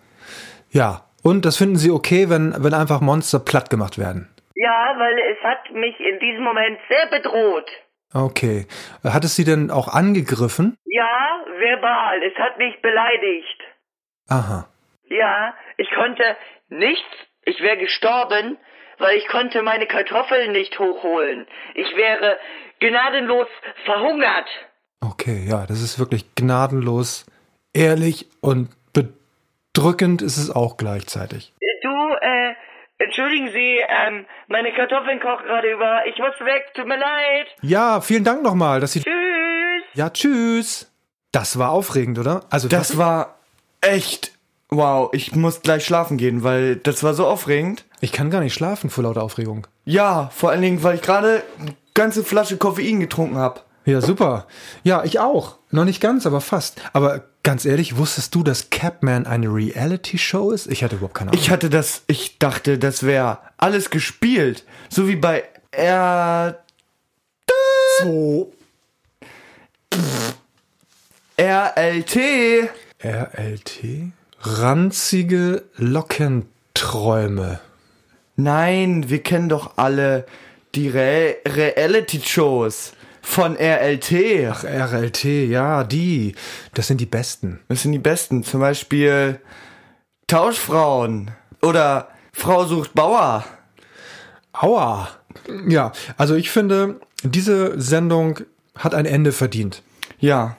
Ja. 0.69 1.05
Und 1.23 1.45
das 1.45 1.57
finden 1.57 1.77
Sie 1.77 1.89
okay, 1.89 2.29
wenn, 2.29 2.53
wenn 2.57 2.73
einfach 2.73 2.99
Monster 2.99 3.39
platt 3.39 3.69
gemacht 3.69 3.97
werden? 3.97 4.29
Ja, 4.55 4.93
weil 4.97 5.17
es 5.31 5.41
hat 5.43 5.71
mich 5.73 5.99
in 5.99 6.19
diesem 6.19 6.43
Moment 6.43 6.77
sehr 6.89 7.07
bedroht. 7.07 7.69
Okay. 8.13 8.67
Hat 9.03 9.23
es 9.23 9.35
sie 9.35 9.43
denn 9.43 9.71
auch 9.71 9.87
angegriffen? 9.87 10.77
Ja, 10.85 11.43
verbal. 11.57 12.21
Es 12.23 12.37
hat 12.37 12.57
mich 12.57 12.81
beleidigt. 12.81 13.61
Aha. 14.29 14.67
Ja, 15.09 15.53
ich 15.77 15.89
konnte 15.91 16.23
nichts. 16.69 17.09
Ich 17.45 17.59
wäre 17.61 17.77
gestorben, 17.77 18.57
weil 18.99 19.17
ich 19.17 19.27
konnte 19.27 19.61
meine 19.63 19.87
Kartoffeln 19.87 20.51
nicht 20.51 20.77
hochholen. 20.79 21.47
Ich 21.75 21.95
wäre 21.95 22.37
gnadenlos 22.79 23.47
verhungert. 23.85 24.47
Okay, 25.01 25.45
ja, 25.49 25.65
das 25.65 25.81
ist 25.81 25.99
wirklich 25.99 26.35
gnadenlos, 26.35 27.25
ehrlich 27.73 28.27
und 28.41 28.69
bedrückend 28.93 30.21
ist 30.21 30.37
es 30.37 30.49
auch 30.49 30.77
gleichzeitig. 30.77 31.53
Du, 31.81 31.89
äh, 32.21 32.32
entschuldigen 33.03 33.49
Sie, 33.51 33.79
ähm, 34.07 34.25
meine 34.47 34.71
Kartoffeln 34.73 35.19
kochen 35.19 35.45
gerade 35.45 35.71
über. 35.71 36.05
Ich 36.07 36.17
muss 36.17 36.33
weg, 36.45 36.71
tut 36.73 36.87
mir 36.87 36.97
leid. 36.97 37.47
Ja, 37.61 38.01
vielen 38.01 38.23
Dank 38.23 38.43
nochmal, 38.43 38.79
dass 38.79 38.93
Sie. 38.93 39.01
Tschüss. 39.01 39.83
Ja, 39.93 40.09
tschüss. 40.09 40.91
Das 41.31 41.57
war 41.57 41.71
aufregend, 41.71 42.19
oder? 42.19 42.41
Also 42.49 42.67
Das 42.67 42.97
war 42.97 43.39
echt. 43.81 44.31
Wow, 44.69 45.09
ich 45.13 45.35
muss 45.35 45.61
gleich 45.61 45.85
schlafen 45.85 46.17
gehen, 46.17 46.43
weil 46.43 46.77
das 46.77 47.03
war 47.03 47.13
so 47.13 47.27
aufregend. 47.27 47.85
Ich 48.01 48.11
kann 48.11 48.31
gar 48.31 48.41
nicht 48.41 48.53
schlafen 48.55 48.89
vor 48.89 49.03
lauter 49.03 49.21
Aufregung. 49.21 49.67
Ja, 49.85 50.29
vor 50.33 50.49
allen 50.49 50.61
Dingen, 50.63 50.81
weil 50.83 50.95
ich 50.95 51.01
gerade 51.01 51.43
eine 51.59 51.75
ganze 51.93 52.23
Flasche 52.23 52.57
Koffein 52.57 52.99
getrunken 52.99 53.37
habe. 53.37 53.61
Ja, 53.85 54.01
super. 54.01 54.47
Ja, 54.83 55.03
ich 55.03 55.19
auch. 55.19 55.57
Noch 55.69 55.85
nicht 55.85 56.01
ganz, 56.01 56.25
aber 56.25 56.41
fast. 56.41 56.81
Aber 56.93 57.25
ganz 57.43 57.65
ehrlich, 57.65 57.97
wusstest 57.97 58.33
du, 58.33 58.43
dass 58.43 58.69
Capman 58.69 59.27
eine 59.27 59.47
Reality-Show 59.47 60.51
ist? 60.51 60.67
Ich 60.67 60.83
hatte 60.83 60.95
überhaupt 60.95 61.13
keine 61.13 61.31
Ahnung. 61.31 61.41
Ich 61.41 61.49
hatte 61.49 61.69
das, 61.69 62.03
ich 62.07 62.39
dachte, 62.39 62.79
das 62.79 63.03
wäre 63.03 63.39
alles 63.57 63.89
gespielt. 63.89 64.63
So 64.89 65.07
wie 65.07 65.17
bei 65.17 65.43
R. 65.71 66.63
so. 67.99 68.53
RLT. 71.37 72.17
RLT? 73.03 73.79
Ranzige 74.41 75.63
Lockenträume. 75.77 77.59
Nein, 78.35 79.09
wir 79.09 79.21
kennen 79.21 79.49
doch 79.49 79.77
alle 79.77 80.25
die 80.75 80.89
Re 80.89 81.35
Reality-Shows 81.45 82.93
von 83.23 83.55
RLT. 83.55 84.13
Ach, 84.51 84.63
RLT, 84.63 85.23
ja, 85.23 85.83
die. 85.83 86.35
Das 86.75 86.87
sind 86.87 86.99
die 87.01 87.05
besten. 87.07 87.61
Das 87.69 87.81
sind 87.81 87.93
die 87.93 87.99
besten. 87.99 88.43
Zum 88.43 88.59
Beispiel 88.59 89.39
Tauschfrauen 90.27 91.31
oder 91.61 92.09
Frau 92.33 92.65
sucht 92.65 92.93
Bauer. 92.93 93.45
Aua. 94.51 95.09
Ja, 95.67 95.91
also 96.17 96.35
ich 96.35 96.51
finde, 96.51 96.99
diese 97.23 97.79
Sendung 97.81 98.39
hat 98.77 98.93
ein 98.93 99.05
Ende 99.05 99.31
verdient. 99.31 99.81
Ja, 100.19 100.57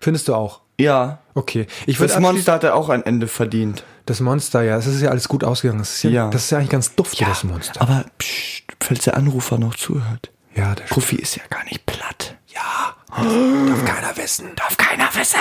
Findest 0.00 0.28
du 0.28 0.34
auch? 0.34 0.60
ja. 0.78 1.18
Okay. 1.34 1.66
Ich 1.84 1.98
Das 1.98 2.18
Monster 2.18 2.52
hatte 2.54 2.74
auch 2.74 2.88
ein 2.88 3.04
Ende 3.04 3.26
verdient. 3.28 3.84
Das 4.06 4.20
Monster, 4.20 4.62
ja, 4.62 4.78
es 4.78 4.86
ist 4.86 5.02
ja 5.02 5.10
alles 5.10 5.28
gut 5.28 5.44
ausgegangen. 5.44 5.80
Das 5.80 5.92
ist 5.96 6.02
ja, 6.04 6.10
Ja. 6.10 6.30
Das 6.30 6.44
ist 6.44 6.50
ja 6.50 6.58
eigentlich 6.58 6.70
ganz 6.70 6.94
dufte, 6.94 7.24
das 7.26 7.44
Monster. 7.44 7.82
Aber 7.82 8.06
pst, 8.18 8.64
falls 8.80 9.04
der 9.04 9.16
Anrufer 9.18 9.58
noch 9.58 9.74
zuhört. 9.74 10.30
Ja, 10.56 10.74
der 10.74 10.84
Profi 10.84 11.16
ist 11.16 11.36
ja 11.36 11.42
gar 11.50 11.64
nicht 11.64 11.84
platt. 11.86 12.36
Ja, 12.48 12.94
darf 13.10 13.84
keiner 13.84 14.16
wissen. 14.16 14.48
Darf 14.56 14.76
keiner 14.76 15.08
wissen. 15.14 15.38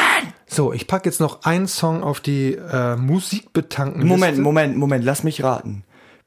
So, 0.48 0.74
ich 0.74 0.88
packe 0.88 1.08
jetzt 1.10 1.22
noch 1.22 1.44
einen 1.44 1.68
Song 1.68 2.04
auf 2.04 2.20
die 2.20 2.54
äh, 2.56 2.96
musikbetankten 2.98 4.06
Moment. 4.06 4.40
Moment, 4.40 4.76
Moment, 4.78 5.06
lass 5.06 5.24
mich 5.24 5.42
raten. 5.44 5.84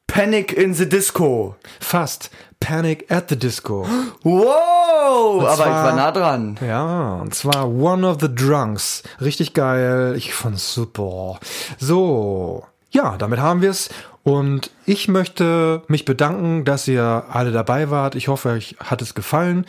Panic 0.07 0.55
in 0.55 0.73
the 0.73 0.89
Disco. 0.89 1.57
Fast. 1.81 2.31
Panic 2.61 3.11
at 3.13 3.29
the 3.29 3.39
Disco. 3.39 3.87
Wow, 4.23 5.43
aber 5.43 5.51
ich 5.51 5.57
zwar- 5.57 5.85
war 5.85 5.95
nah 5.95 6.11
dran. 6.13 6.59
Ja, 6.67 7.15
und 7.21 7.35
zwar 7.35 7.69
One 7.69 8.09
of 8.09 8.17
the 8.21 8.35
Drunks. 8.35 9.03
Richtig 9.21 9.53
geil. 9.53 10.15
Ich 10.17 10.33
fand's 10.35 10.73
super. 10.73 11.39
So, 11.79 12.65
ja, 12.91 13.17
damit 13.19 13.39
haben 13.41 13.61
wir's. 13.61 13.91
Und 14.29 14.71
ich 14.85 15.09
möchte 15.09 15.83
mich 15.89 16.05
bedanken, 16.05 16.65
dass 16.67 16.87
ihr 16.87 17.25
alle 17.31 17.51
dabei 17.51 17.89
wart. 17.91 18.15
Ich 18.15 18.29
hoffe, 18.29 18.51
euch 18.51 18.77
hat 18.79 19.01
es 19.01 19.15
gefallen. 19.15 19.65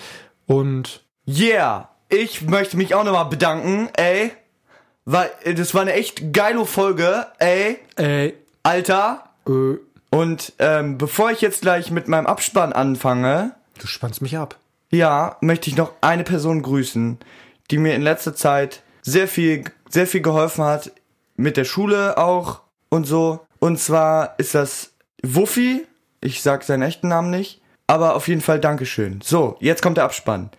Und 0.48 1.02
Yeah, 1.26 1.90
ich 2.10 2.42
möchte 2.42 2.76
mich 2.76 2.94
auch 2.94 3.04
nochmal 3.06 3.26
bedanken, 3.28 3.88
ey. 3.96 4.32
Weil 5.06 5.30
das 5.56 5.74
war 5.74 5.82
eine 5.84 5.94
echt 5.94 6.34
geile 6.34 6.66
Folge, 6.66 7.26
ey. 7.38 7.78
ey, 7.96 8.34
Alter. 8.64 9.24
äh, 9.48 9.78
Und 10.10 10.54
ähm, 10.60 10.98
bevor 10.98 11.32
ich 11.32 11.40
jetzt 11.40 11.62
gleich 11.62 11.90
mit 11.90 12.08
meinem 12.10 12.28
Abspann 12.28 12.74
anfange, 12.74 13.54
du 13.80 13.88
spannst 13.88 14.22
mich 14.22 14.38
ab. 14.38 14.58
ja, 14.92 15.38
möchte 15.40 15.70
ich 15.70 15.78
noch 15.78 15.94
eine 16.02 16.24
Person 16.24 16.62
grüßen, 16.64 17.18
die 17.72 17.78
mir 17.78 17.96
in 17.96 18.02
letzter 18.02 18.36
Zeit 18.36 18.82
sehr 19.04 19.28
viel, 19.30 19.64
sehr 19.90 20.06
viel 20.06 20.22
geholfen 20.22 20.66
hat. 20.66 20.92
Mit 21.38 21.56
der 21.56 21.64
Schule 21.64 22.18
auch 22.18 22.60
und 22.90 23.06
so. 23.06 23.40
Und 23.60 23.80
zwar 23.80 24.36
ist 24.38 24.56
das 24.56 24.94
Wuffi. 25.24 25.86
Ich 26.22 26.42
sag 26.42 26.64
seinen 26.64 26.84
echten 26.84 27.08
Namen 27.08 27.30
nicht. 27.30 27.62
Aber 27.88 28.16
auf 28.16 28.28
jeden 28.28 28.42
Fall 28.42 28.60
Dankeschön. 28.60 29.22
So, 29.22 29.58
jetzt 29.60 29.82
kommt 29.82 29.98
der 29.98 30.04
Abspann. 30.04 30.52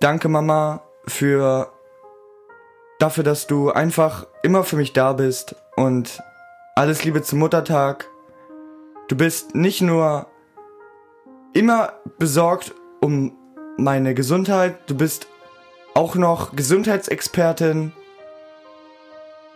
Danke, 0.00 0.28
Mama, 0.28 0.82
für 1.06 1.72
dafür, 2.98 3.24
dass 3.24 3.46
du 3.46 3.70
einfach 3.70 4.26
immer 4.42 4.64
für 4.64 4.76
mich 4.76 4.92
da 4.92 5.12
bist 5.12 5.56
und 5.76 6.22
alles 6.74 7.04
Liebe 7.04 7.22
zum 7.22 7.40
Muttertag. 7.40 8.06
Du 9.08 9.16
bist 9.16 9.54
nicht 9.54 9.80
nur 9.80 10.26
immer 11.52 11.94
besorgt 12.18 12.74
um 13.00 13.32
meine 13.76 14.14
Gesundheit, 14.14 14.76
du 14.88 14.96
bist 14.96 15.26
auch 15.94 16.14
noch 16.14 16.54
Gesundheitsexpertin, 16.54 17.92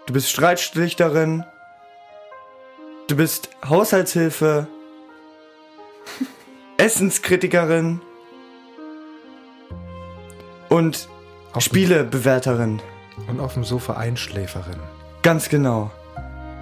du 0.06 0.12
bist 0.12 0.30
Streitschlichterin, 0.30 1.44
du 3.12 3.16
bist 3.16 3.50
Haushaltshilfe, 3.68 4.66
Essenskritikerin 6.78 8.00
und 10.70 11.08
Auf- 11.52 11.62
Spielebewerterin. 11.62 12.80
Und 13.28 13.38
auf 13.40 13.52
dem 13.52 13.64
Sofa 13.64 13.94
Einschläferin. 13.98 14.80
Ganz 15.20 15.50
genau. 15.50 15.90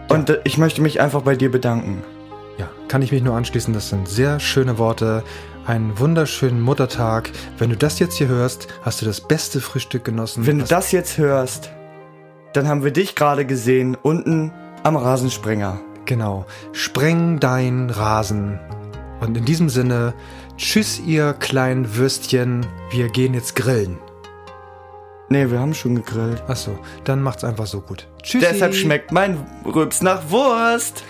Und 0.09 0.29
äh, 0.29 0.41
ich 0.43 0.59
möchte 0.59 0.83
mich 0.83 1.01
einfach 1.01 1.23
bei 1.23 1.37
dir 1.37 1.53
bedanken. 1.53 2.03
Ja, 2.59 2.69
kann 2.89 3.01
ich 3.03 3.13
mich 3.13 3.23
nur 3.23 3.37
anschließen. 3.37 3.73
Das 3.73 3.89
sind 3.89 4.09
sehr 4.09 4.41
schöne 4.41 4.77
Worte. 4.77 5.23
Einen 5.67 5.97
wunderschönen 6.01 6.61
Muttertag. 6.61 7.31
Wenn 7.59 7.71
du 7.71 7.77
das 7.77 8.01
jetzt 8.01 8.17
hier 8.17 8.27
hörst, 8.27 8.67
hast 8.83 9.01
du 9.01 9.07
das 9.07 9.21
beste 9.21 9.61
Frühstück 9.61 10.03
genossen. 10.05 10.49
Wenn 10.49 10.59
du 10.59 10.65
das 10.65 10.91
jetzt 10.91 11.17
hörst, 11.17 11.71
dann 12.55 12.67
haben 12.67 12.83
wir 12.83 12.91
dich 12.91 13.15
gerade 13.15 13.47
gesehen 13.47 13.97
unten 14.03 14.51
am 14.83 14.97
Rasensprenger. 14.97 15.81
Genau. 16.11 16.45
Spreng 16.73 17.39
dein 17.39 17.89
Rasen. 17.89 18.59
Und 19.21 19.37
in 19.37 19.45
diesem 19.45 19.69
Sinne, 19.69 20.13
tschüss, 20.57 20.99
ihr 20.99 21.35
kleinen 21.35 21.95
Würstchen. 21.95 22.67
Wir 22.91 23.07
gehen 23.11 23.33
jetzt 23.33 23.55
grillen. 23.55 23.97
Nee, 25.29 25.53
wir 25.53 25.61
haben 25.61 25.73
schon 25.73 25.95
gegrillt. 25.95 26.43
Achso, 26.49 26.77
dann 27.05 27.23
macht's 27.23 27.45
einfach 27.45 27.69
so 27.69 27.81
gut. 27.81 28.09
Tschüssi. 28.25 28.45
Deshalb 28.45 28.75
schmeckt 28.75 29.13
mein 29.13 29.39
Rübs 29.65 30.03
nach 30.03 30.31
Wurst. 30.31 31.05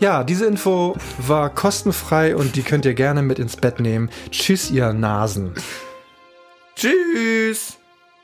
Ja, 0.00 0.24
diese 0.24 0.46
Info 0.46 0.96
war 1.18 1.48
kostenfrei 1.48 2.34
und 2.34 2.56
die 2.56 2.62
könnt 2.62 2.84
ihr 2.84 2.94
gerne 2.94 3.22
mit 3.22 3.38
ins 3.38 3.54
Bett 3.54 3.78
nehmen. 3.78 4.10
Tschüss, 4.32 4.72
ihr 4.72 4.92
Nasen. 4.92 5.54
Tschüss. 6.74 7.78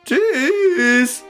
Tschüss. 0.05 1.23